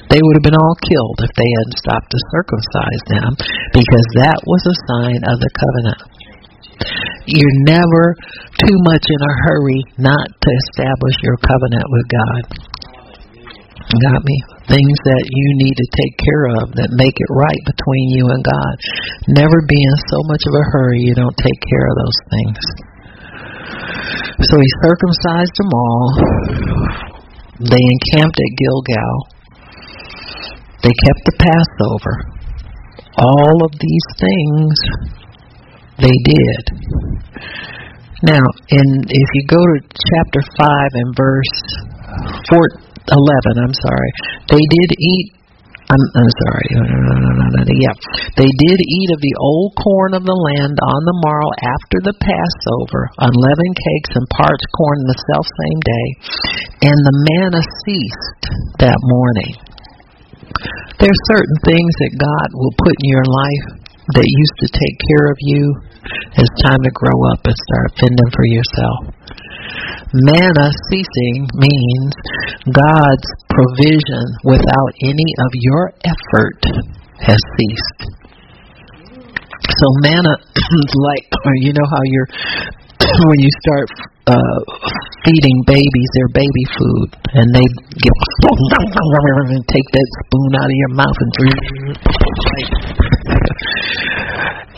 [0.09, 3.31] they would have been all killed if they hadn't stopped to circumcise them
[3.73, 6.01] because that was a sign of the covenant.
[7.25, 8.13] You're never
[8.61, 12.43] too much in a hurry not to establish your covenant with God.
[13.85, 14.37] Got me?
[14.65, 18.41] Things that you need to take care of that make it right between you and
[18.41, 18.75] God.
[19.29, 22.61] Never be in so much of a hurry you don't take care of those things.
[24.51, 26.07] So he circumcised them all.
[27.61, 29.15] They encamped at Gilgal.
[30.85, 32.15] They kept the Passover.
[33.17, 34.73] All of these things
[35.97, 36.63] they did.
[38.21, 41.57] Now, in if you go to chapter 5 and verse
[42.53, 42.69] 4,
[43.01, 44.11] 11, I'm sorry,
[44.53, 45.33] they did eat
[45.85, 46.67] I'm, I'm sorry.
[47.77, 47.93] Yeah.
[48.41, 52.17] They did eat of the old corn of the land on the morrow after the
[52.17, 56.07] Passover, unleavened cakes and parched corn the self same day,
[56.89, 58.41] and the manna ceased
[58.81, 59.74] that morning.
[60.99, 63.65] There are certain things that God will put in your life
[64.15, 65.63] that used to take care of you.
[66.37, 68.99] It's time to grow up and start fending for yourself.
[70.31, 72.13] Manna ceasing means
[72.71, 76.59] God's provision without any of your effort
[77.19, 78.15] has ceased.
[79.75, 81.25] So manna is like
[81.65, 82.29] you know how you're
[83.27, 83.89] when you start
[84.25, 84.59] uh,
[85.21, 87.67] feeding babies their baby food, and they
[88.01, 88.15] get
[89.53, 91.31] and take that spoon out of your mouth and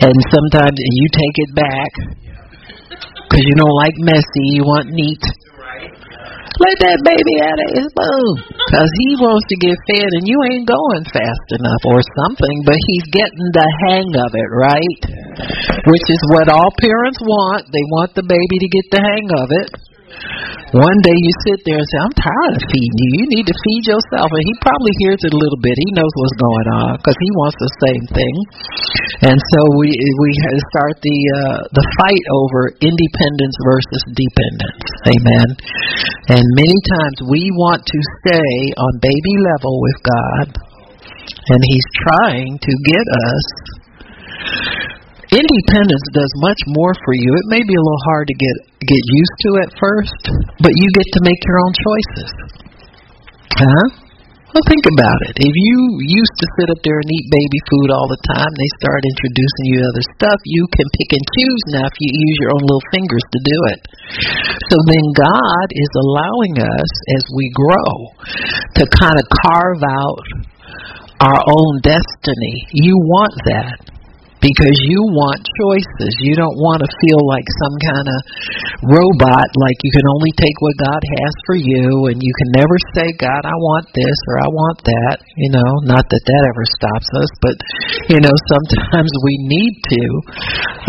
[0.04, 1.92] and sometimes you take it back
[3.28, 5.24] because you don't like messy, you want neat.
[6.58, 10.38] Let that baby out of his spoon because he wants to get fed and you
[10.50, 15.02] ain't going fast enough or something, but he's getting the hang of it, right?
[15.86, 17.70] Which is what all parents want.
[17.70, 19.70] They want the baby to get the hang of it.
[20.76, 23.10] One day you sit there and say, I'm tired of feeding you.
[23.24, 24.28] You need to feed yourself.
[24.36, 25.72] And he probably hears it a little bit.
[25.80, 28.36] He knows what's going on because he wants the same thing.
[29.32, 30.30] And so we we
[30.76, 34.88] start the uh, the fight over independence versus dependence.
[35.08, 35.48] Amen.
[36.36, 40.48] And many times we want to stay on baby level with God,
[41.48, 43.48] and He's trying to get us
[45.32, 47.30] independence does much more for you.
[47.36, 48.56] It may be a little hard to get
[48.88, 50.22] get used to at first,
[50.62, 52.30] but you get to make your own choices.
[53.58, 54.08] Huh?
[54.56, 55.36] Well, think about it.
[55.44, 58.70] If you used to sit up there and eat baby food all the time, they
[58.80, 60.40] start introducing you other stuff.
[60.48, 63.58] You can pick and choose now if you use your own little fingers to do
[63.76, 63.80] it.
[64.72, 67.92] So then God is allowing us as we grow
[68.80, 70.26] to kind of carve out
[71.22, 72.56] our own destiny.
[72.72, 73.97] You want that
[74.42, 76.14] because you want choices.
[76.22, 78.20] You don't want to feel like some kind of
[78.94, 82.78] robot, like you can only take what God has for you, and you can never
[82.94, 85.16] say, God, I want this or I want that.
[85.36, 87.56] You know, not that that ever stops us, but,
[88.14, 90.04] you know, sometimes we need to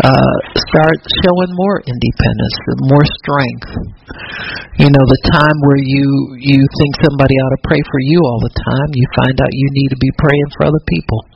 [0.05, 0.35] uh,
[0.69, 3.69] start showing more independence, more strength.
[4.79, 6.07] You know, the time where you
[6.39, 9.67] you think somebody ought to pray for you all the time, you find out you
[9.75, 11.28] need to be praying for other people.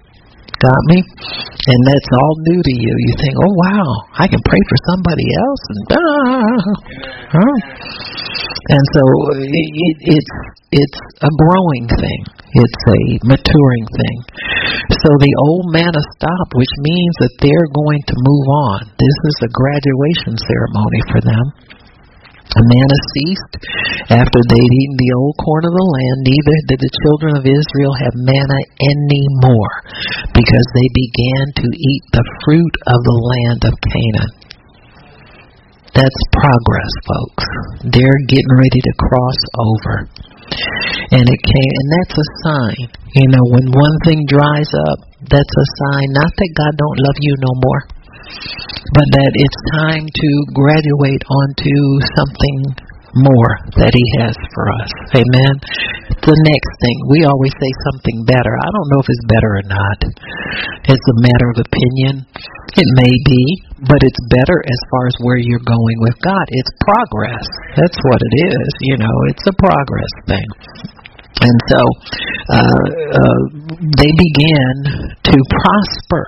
[0.64, 1.00] Got me?
[1.04, 2.94] And that's all new to you.
[2.96, 6.56] You think, oh wow, I can pray for somebody else, and ah,
[7.36, 7.56] huh?
[8.64, 9.04] And so
[9.44, 10.34] it, it's
[10.72, 12.22] it's a growing thing.
[12.56, 14.18] It's a maturing thing.
[15.04, 18.80] So the old manna stopped, which means that they're going to move on.
[18.96, 21.46] This is a graduation ceremony for them.
[22.52, 23.54] The manna ceased
[24.12, 27.96] after they'd eaten the old corn of the land, neither did the children of Israel
[27.96, 29.74] have manna any more,
[30.36, 34.32] because they began to eat the fruit of the land of Canaan.
[35.96, 37.46] That's progress, folks.
[37.96, 39.96] They're getting ready to cross over.
[41.14, 42.86] And it came and that's a sign.
[43.14, 47.18] You know, when one thing dries up, that's a sign not that God don't love
[47.22, 47.82] you no more
[48.94, 51.78] but that it's time to graduate onto
[52.18, 52.58] something
[53.14, 54.92] more that He has for us.
[55.14, 55.54] Amen.
[56.18, 58.54] The next thing, we always say something better.
[58.58, 59.98] I don't know if it's better or not.
[60.90, 62.26] It's a matter of opinion.
[62.74, 63.44] It may be,
[63.86, 66.46] but it's better as far as where you're going with God.
[66.50, 67.46] It's progress.
[67.78, 68.70] That's what it is.
[68.82, 70.48] You know, it's a progress thing.
[71.42, 71.82] And so
[72.54, 72.84] uh,
[73.18, 73.42] uh,
[73.98, 74.74] they began
[75.18, 76.24] to prosper.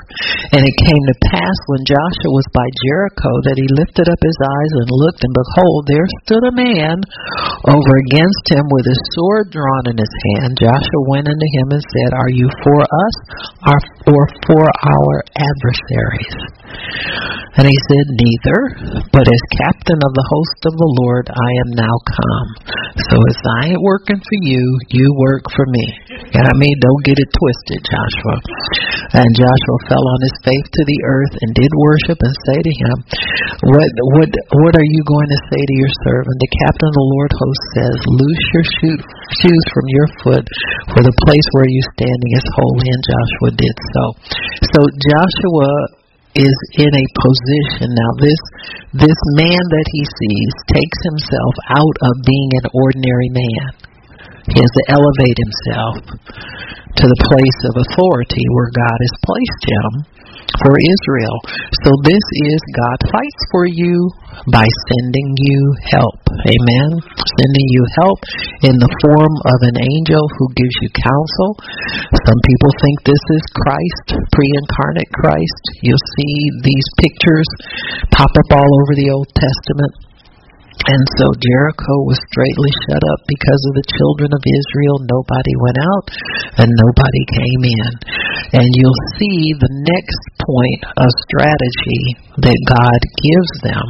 [0.49, 4.39] And it came to pass when Joshua was by Jericho that he lifted up his
[4.41, 7.05] eyes and looked, and behold, there stood a man
[7.69, 10.57] over against him with his sword drawn in his hand.
[10.57, 13.15] Joshua went unto him and said, Are you for us
[14.09, 16.55] or for our adversaries?
[17.55, 18.59] And he said, Neither,
[19.15, 22.49] but as captain of the host of the Lord I am now come.
[22.99, 24.63] So as I ain't working for you,
[24.95, 25.85] you work for me.
[26.31, 28.35] and I mean, Don't get it twisted, Joshua.
[29.19, 32.73] And Joshua fell on his face to the earth and did worship and say to
[32.79, 32.95] him,
[33.75, 36.35] What what what are you going to say to your servant?
[36.39, 38.65] The captain of the Lord host says, Loose your
[39.43, 40.45] shoes from your foot,
[40.95, 42.87] for the place where you're standing is holy.
[42.87, 44.03] And Joshua did so.
[44.75, 44.79] So
[45.11, 45.71] Joshua
[46.35, 48.41] is in a position now this
[49.07, 53.94] this man that he sees takes himself out of being an ordinary man
[54.53, 55.93] he has to elevate himself
[57.01, 60.15] to the place of authority where God has placed him
[60.61, 61.37] for Israel.
[61.83, 63.97] So this is God fights for you
[64.53, 65.59] by sending you
[65.91, 66.21] help.
[66.45, 66.89] Amen.
[67.01, 68.19] Sending you help
[68.63, 71.49] in the form of an angel who gives you counsel.
[72.13, 75.63] Some people think this is Christ, pre incarnate Christ.
[75.81, 77.49] You'll see these pictures
[78.13, 80.14] pop up all over the Old Testament.
[80.85, 84.97] And so Jericho was straightly shut up because of the children of Israel.
[85.07, 86.05] Nobody went out
[86.61, 87.91] and nobody came in.
[88.59, 92.03] And you'll see the next point of strategy
[92.43, 93.85] that God gives them.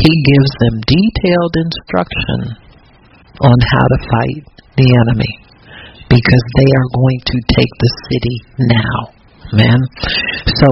[0.00, 2.38] He gives them detailed instruction
[3.44, 4.44] on how to fight
[4.80, 5.34] the enemy
[6.08, 8.36] because they are going to take the city
[8.70, 9.19] now.
[9.50, 9.80] Man.
[10.62, 10.68] So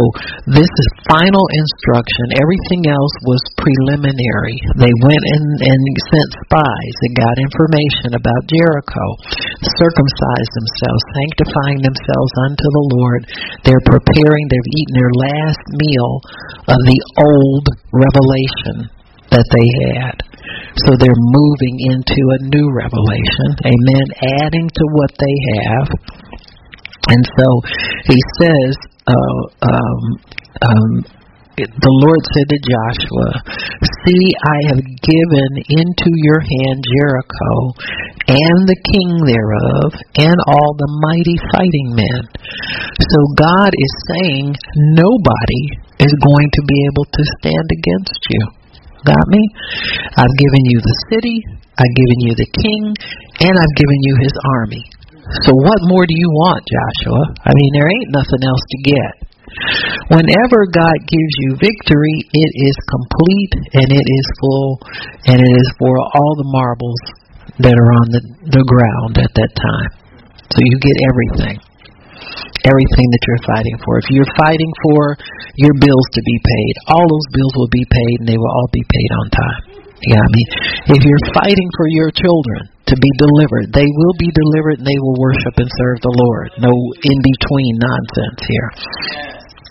[0.55, 2.39] this is final instruction.
[2.39, 4.55] Everything else was preliminary.
[4.79, 5.81] They went and, and
[6.15, 9.05] sent spies and got information about Jericho,
[9.83, 13.21] circumcised themselves, sanctifying themselves unto the Lord.
[13.67, 16.11] They're preparing, they've eaten their last meal
[16.71, 18.95] of the old revelation
[19.35, 20.17] that they had.
[20.87, 23.49] So they're moving into a new revelation.
[23.67, 24.07] Amen.
[24.47, 25.37] Adding to what they
[25.67, 25.87] have.
[27.09, 27.49] And so
[28.05, 28.73] he says,
[29.09, 30.01] uh, um,
[30.61, 30.91] um,
[31.59, 33.29] the Lord said to Joshua,
[34.07, 37.53] See, I have given into your hand Jericho
[38.31, 39.89] and the king thereof
[40.23, 42.23] and all the mighty fighting men.
[43.03, 44.55] So God is saying
[44.95, 45.65] nobody
[45.99, 48.43] is going to be able to stand against you.
[49.03, 49.43] Got me?
[50.15, 51.43] I've given you the city,
[51.75, 52.83] I've given you the king,
[53.51, 54.85] and I've given you his army.
[55.29, 57.23] So what more do you want, Joshua?
[57.45, 59.13] I mean, there ain't nothing else to get.
[60.09, 64.71] Whenever God gives you victory, it is complete and it is full
[65.29, 67.03] and it is for all the marbles
[67.61, 68.23] that are on the,
[68.57, 69.91] the ground at that time.
[70.49, 71.57] So you get everything.
[72.65, 74.01] Everything that you're fighting for.
[74.01, 75.17] If you're fighting for
[75.61, 78.71] your bills to be paid, all those bills will be paid and they will all
[78.73, 79.68] be paid on time.
[79.99, 80.43] You got me?
[80.95, 85.01] If you're fighting for your children to be delivered, they will be delivered and they
[85.03, 86.49] will worship and serve the Lord.
[86.63, 88.71] No in between nonsense here.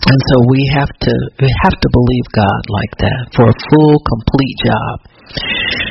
[0.08, 3.96] And so we have to we have to believe God like that for a full,
[4.04, 4.94] complete job.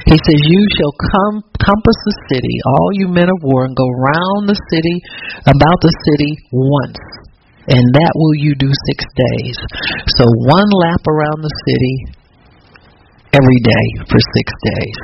[0.07, 3.85] He says, You shall come compass the city, all you men of war, and go
[3.85, 4.97] round the city
[5.45, 6.97] about the city once.
[7.67, 9.57] And that will you do six days.
[10.15, 12.16] So one lap around the city
[13.33, 15.01] every day for six days.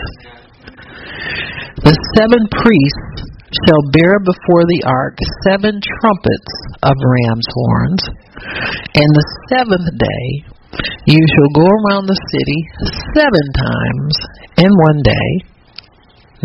[1.83, 3.33] The seven priests
[3.65, 8.03] shall bear before the ark seven trumpets of ram's horns,
[8.95, 10.27] and the seventh day
[11.05, 12.59] you shall go around the city
[13.13, 14.15] seven times
[14.57, 15.29] in one day.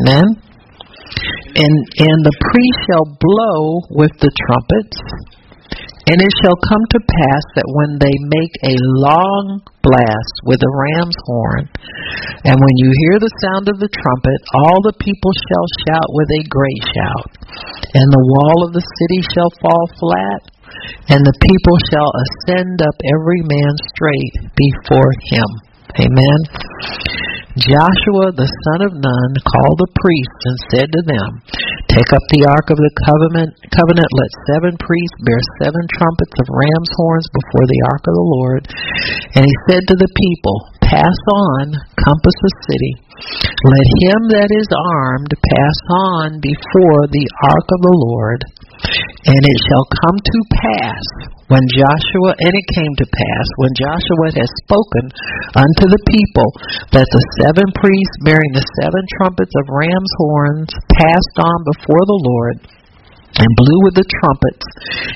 [0.03, 0.29] Amen.
[1.59, 4.99] And and the priest shall blow with the trumpets,
[6.09, 10.73] and it shall come to pass that when they make a long blast with a
[10.89, 11.69] ram's horn,
[12.49, 16.31] and when you hear the sound of the trumpet, all the people shall shout with
[16.33, 17.31] a great shout,
[17.93, 20.41] and the wall of the city shall fall flat,
[21.13, 25.49] and the people shall ascend up every man straight before him.
[26.09, 27.38] Amen.
[27.59, 31.31] Joshua the son of Nun called the priests and said to them,
[31.91, 36.47] Take up the ark of the covenant, covenant, let seven priests bear seven trumpets of
[36.55, 38.63] ram's horns before the ark of the Lord.
[39.35, 40.57] And he said to the people,
[40.87, 42.93] Pass on, compass the city.
[43.67, 48.41] Let him that is armed pass on before the ark of the Lord.
[48.79, 51.05] And it shall come to pass
[51.51, 55.05] when Joshua, and it came to pass when Joshua had spoken
[55.57, 56.49] unto the people
[56.95, 62.23] that the seven priests bearing the seven trumpets of ram's horns passed on before the
[62.23, 62.57] Lord
[63.39, 64.67] and blew with the trumpets,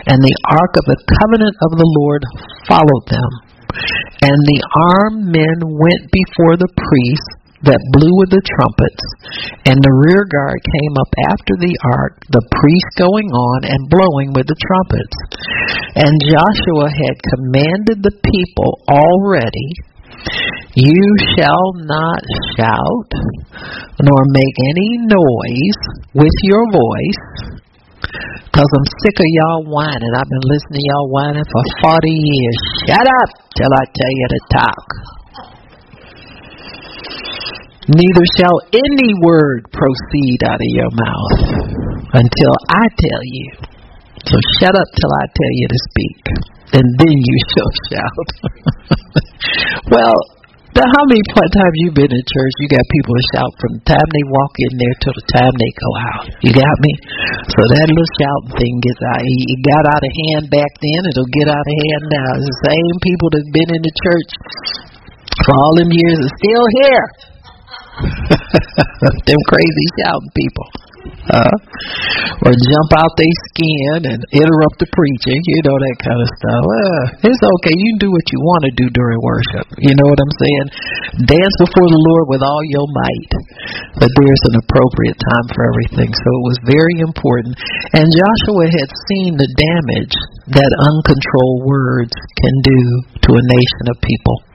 [0.07, 2.23] and the ark of the covenant of the Lord
[2.69, 3.31] followed them.
[4.23, 4.63] And the
[4.95, 9.05] armed men went before the priests that blew with the trumpets,
[9.71, 14.35] and the rear guard came up after the ark, the priest going on and blowing
[14.35, 15.17] with the trumpets.
[15.95, 19.69] And Joshua had commanded the people already,
[20.75, 21.07] You
[21.39, 22.23] shall not
[22.59, 23.11] shout,
[24.03, 25.81] nor make any noise
[26.19, 27.23] with your voice,
[28.51, 30.13] because I'm sick of y'all whining.
[30.19, 31.63] I've been listening to y'all whining for
[31.95, 32.59] 40 years.
[32.91, 35.22] Shut up till I tell you to talk.
[37.93, 41.41] Neither shall any word proceed out of your mouth
[42.17, 43.49] until I tell you.
[44.25, 46.23] So shut up till I tell you to speak,
[46.81, 48.29] and then you shall shout.
[49.93, 50.17] well,
[50.73, 52.55] now how many times you been in church?
[52.65, 55.53] You got people that shout from the time they walk in there till the time
[55.53, 56.25] they go out.
[56.41, 56.93] You got me?
[57.53, 59.21] So that little shouting thing gets out.
[59.21, 61.01] It got out of hand back then.
[61.13, 62.29] It'll get out of hand now.
[62.41, 64.31] It's the same people that've been in the church
[65.45, 67.32] for all them years are still here.
[69.27, 70.69] them crazy shouting people.
[71.03, 71.55] Uh,
[72.47, 76.63] or jump out their skin and interrupt the preaching, you know, that kind of stuff.
[76.63, 77.75] Uh, it's okay.
[77.75, 79.67] You can do what you want to do during worship.
[79.83, 80.67] You know what I'm saying?
[81.31, 83.33] Dance before the Lord with all your might.
[83.99, 86.11] But there's an appropriate time for everything.
[86.11, 87.55] So it was very important.
[87.99, 90.17] And Joshua had seen the damage
[90.59, 92.81] that uncontrolled words can do
[93.27, 94.52] to a nation of people.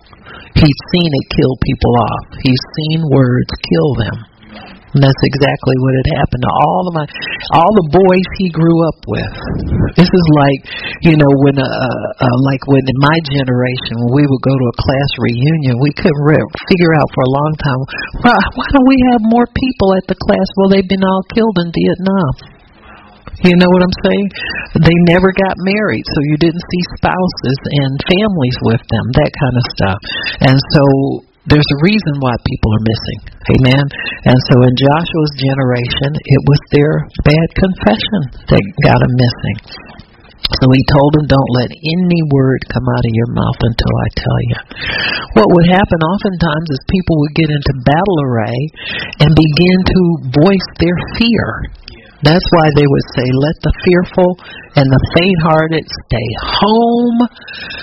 [0.57, 2.23] He's seen it kill people off.
[2.41, 4.17] He's seen words kill them.
[4.95, 7.05] And that's exactly what had happened to all of my,
[7.53, 9.33] all the boys he grew up with.
[9.93, 10.59] This is like,
[11.05, 14.67] you know, when, uh, uh, like when in my generation, when we would go to
[14.73, 17.81] a class reunion, we couldn't re- figure out for a long time,
[18.25, 20.47] why, why don't we have more people at the class?
[20.57, 22.56] Well, they've been all killed in Vietnam.
[23.45, 24.27] You know what I'm saying?
[24.81, 29.55] They never got married, so you didn't see spouses and families with them, that kind
[29.57, 29.99] of stuff.
[30.41, 30.83] And so
[31.45, 33.19] there's a reason why people are missing.
[33.61, 33.83] Amen.
[34.25, 36.93] And so in Joshua's generation, it was their
[37.23, 39.57] bad confession that got them missing.
[40.47, 44.07] So he told them, Don't let any word come out of your mouth until I
[44.15, 44.59] tell you.
[45.37, 48.59] What would happen oftentimes is people would get into battle array
[49.21, 50.01] and begin to
[50.41, 51.47] voice their fear.
[52.25, 54.31] That's why they would say, Let the fearful
[54.77, 57.19] and the faint hearted stay home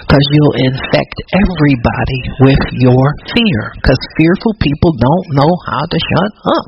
[0.02, 3.74] because you'll infect everybody with your fear.
[3.78, 6.66] Because fearful people don't know how to shut up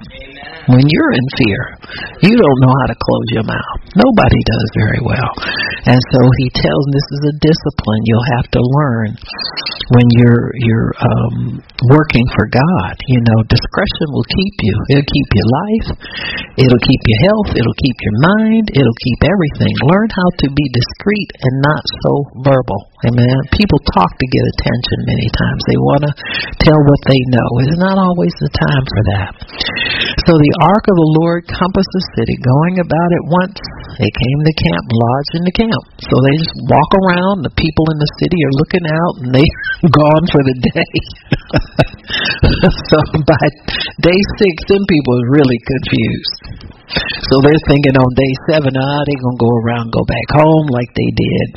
[0.74, 1.62] when you're in fear.
[2.26, 3.78] You don't know how to close your mouth.
[3.94, 5.32] Nobody does very well.
[5.86, 9.08] And so he tells this is a discipline you'll have to learn
[9.94, 11.62] when you're you're um,
[11.94, 12.94] working for God.
[13.06, 14.74] You know, discretion will keep you.
[14.90, 15.88] It'll keep your life.
[16.66, 17.50] It'll keep your health.
[17.56, 18.68] It'll keep your mind.
[18.76, 19.72] It'll keep everything.
[19.88, 22.12] Learn how to be discreet and not so
[22.44, 22.80] verbal.
[23.08, 23.36] Amen.
[23.56, 25.60] People talk to get attention many times.
[25.64, 26.12] They want to
[26.60, 27.48] tell what they know.
[27.64, 29.30] It's not always the time for that.
[30.28, 33.56] So the ark of the Lord compassed the city, going about it once.
[33.96, 35.84] They came to camp, lodged in the camp.
[36.04, 37.48] So they just walk around.
[37.48, 39.46] The people in the city are looking out, and they
[39.96, 40.96] gone for the day.
[42.92, 43.44] so by
[44.04, 46.75] day six, them people are really confused.
[46.86, 50.90] So they're thinking on day seven, ah, they're gonna go around, go back home like
[50.94, 51.48] they did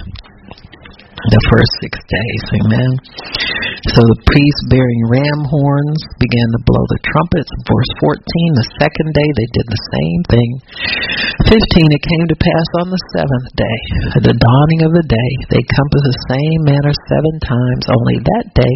[1.28, 2.44] the first six days.
[2.64, 2.92] Amen.
[3.96, 7.52] So the priests bearing ram horns began to blow the trumpets.
[7.68, 8.20] Verse 14,
[8.60, 10.50] the second day they did the same thing.
[11.48, 13.80] 15, it came to pass on the seventh day,
[14.20, 17.84] at the dawning of the day, they compassed the same manner seven times.
[17.88, 18.74] Only that day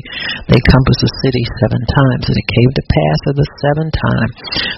[0.47, 2.23] they compassed the city seven times.
[2.31, 4.29] And it came to pass at the seventh time,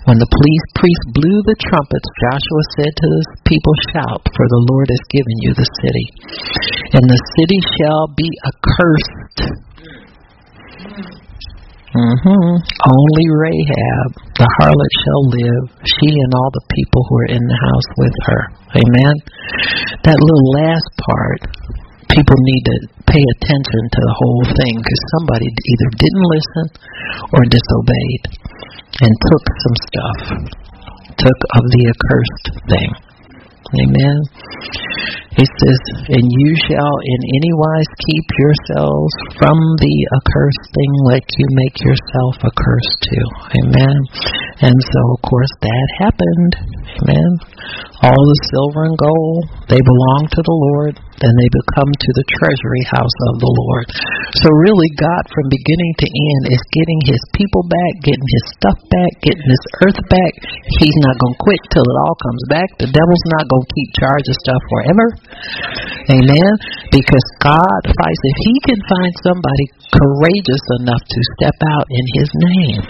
[0.10, 4.64] when the police priest blew the trumpets, Joshua said to the people, Shout, for the
[4.74, 6.08] Lord has given you the city.
[6.98, 9.66] And the city shall be accursed.
[11.96, 12.52] Mm-hmm.
[12.60, 17.60] Only Rahab, the harlot, shall live, she and all the people who are in the
[17.72, 18.42] house with her.
[18.84, 19.16] Amen.
[20.04, 21.40] That little last part,
[22.12, 22.78] people need to
[23.08, 26.66] pay attention to the whole thing because somebody either didn't listen
[27.32, 28.24] or disobeyed
[29.00, 30.20] and took some stuff,
[31.16, 33.15] took of the accursed thing.
[33.74, 34.18] Amen.
[35.36, 35.82] He says,
[36.16, 41.78] And you shall in any wise keep yourselves from the accursed thing, like you make
[41.84, 43.28] yourself accursed too.
[43.60, 43.96] Amen.
[44.64, 46.52] And so, of course, that happened.
[47.04, 47.32] Amen.
[48.06, 52.28] All the silver and gold, they belong to the Lord, and they become to the
[52.36, 53.86] treasury house of the Lord.
[54.44, 58.80] So, really, God, from beginning to end, is getting his people back, getting his stuff
[58.92, 60.32] back, getting this earth back.
[60.82, 62.70] He's not going to quit till it all comes back.
[62.84, 65.08] The devil's not going to keep charge of stuff forever.
[66.20, 66.52] Amen.
[66.92, 68.22] Because God fights.
[68.28, 69.66] If He can find somebody
[69.96, 72.82] courageous enough to step out in His name,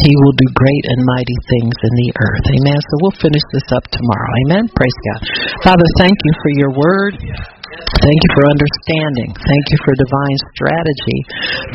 [0.00, 2.46] He will do great and mighty things in the earth.
[2.48, 2.78] Amen.
[2.80, 4.30] So we'll finish this up tomorrow.
[4.46, 4.64] Amen.
[4.72, 5.20] Praise God.
[5.68, 7.14] Father, thank you for your word.
[7.72, 9.30] Thank you for understanding.
[9.32, 11.18] Thank you for divine strategy,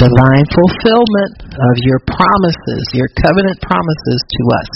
[0.02, 4.72] divine fulfillment of your promises, your covenant promises to us.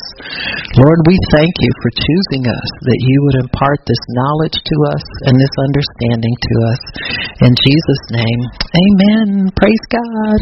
[0.82, 5.06] Lord, we thank you for choosing us, that you would impart this knowledge to us
[5.30, 6.82] and this understanding to us.
[7.46, 8.42] In Jesus' name,
[8.74, 9.52] amen.
[9.58, 10.40] Praise God.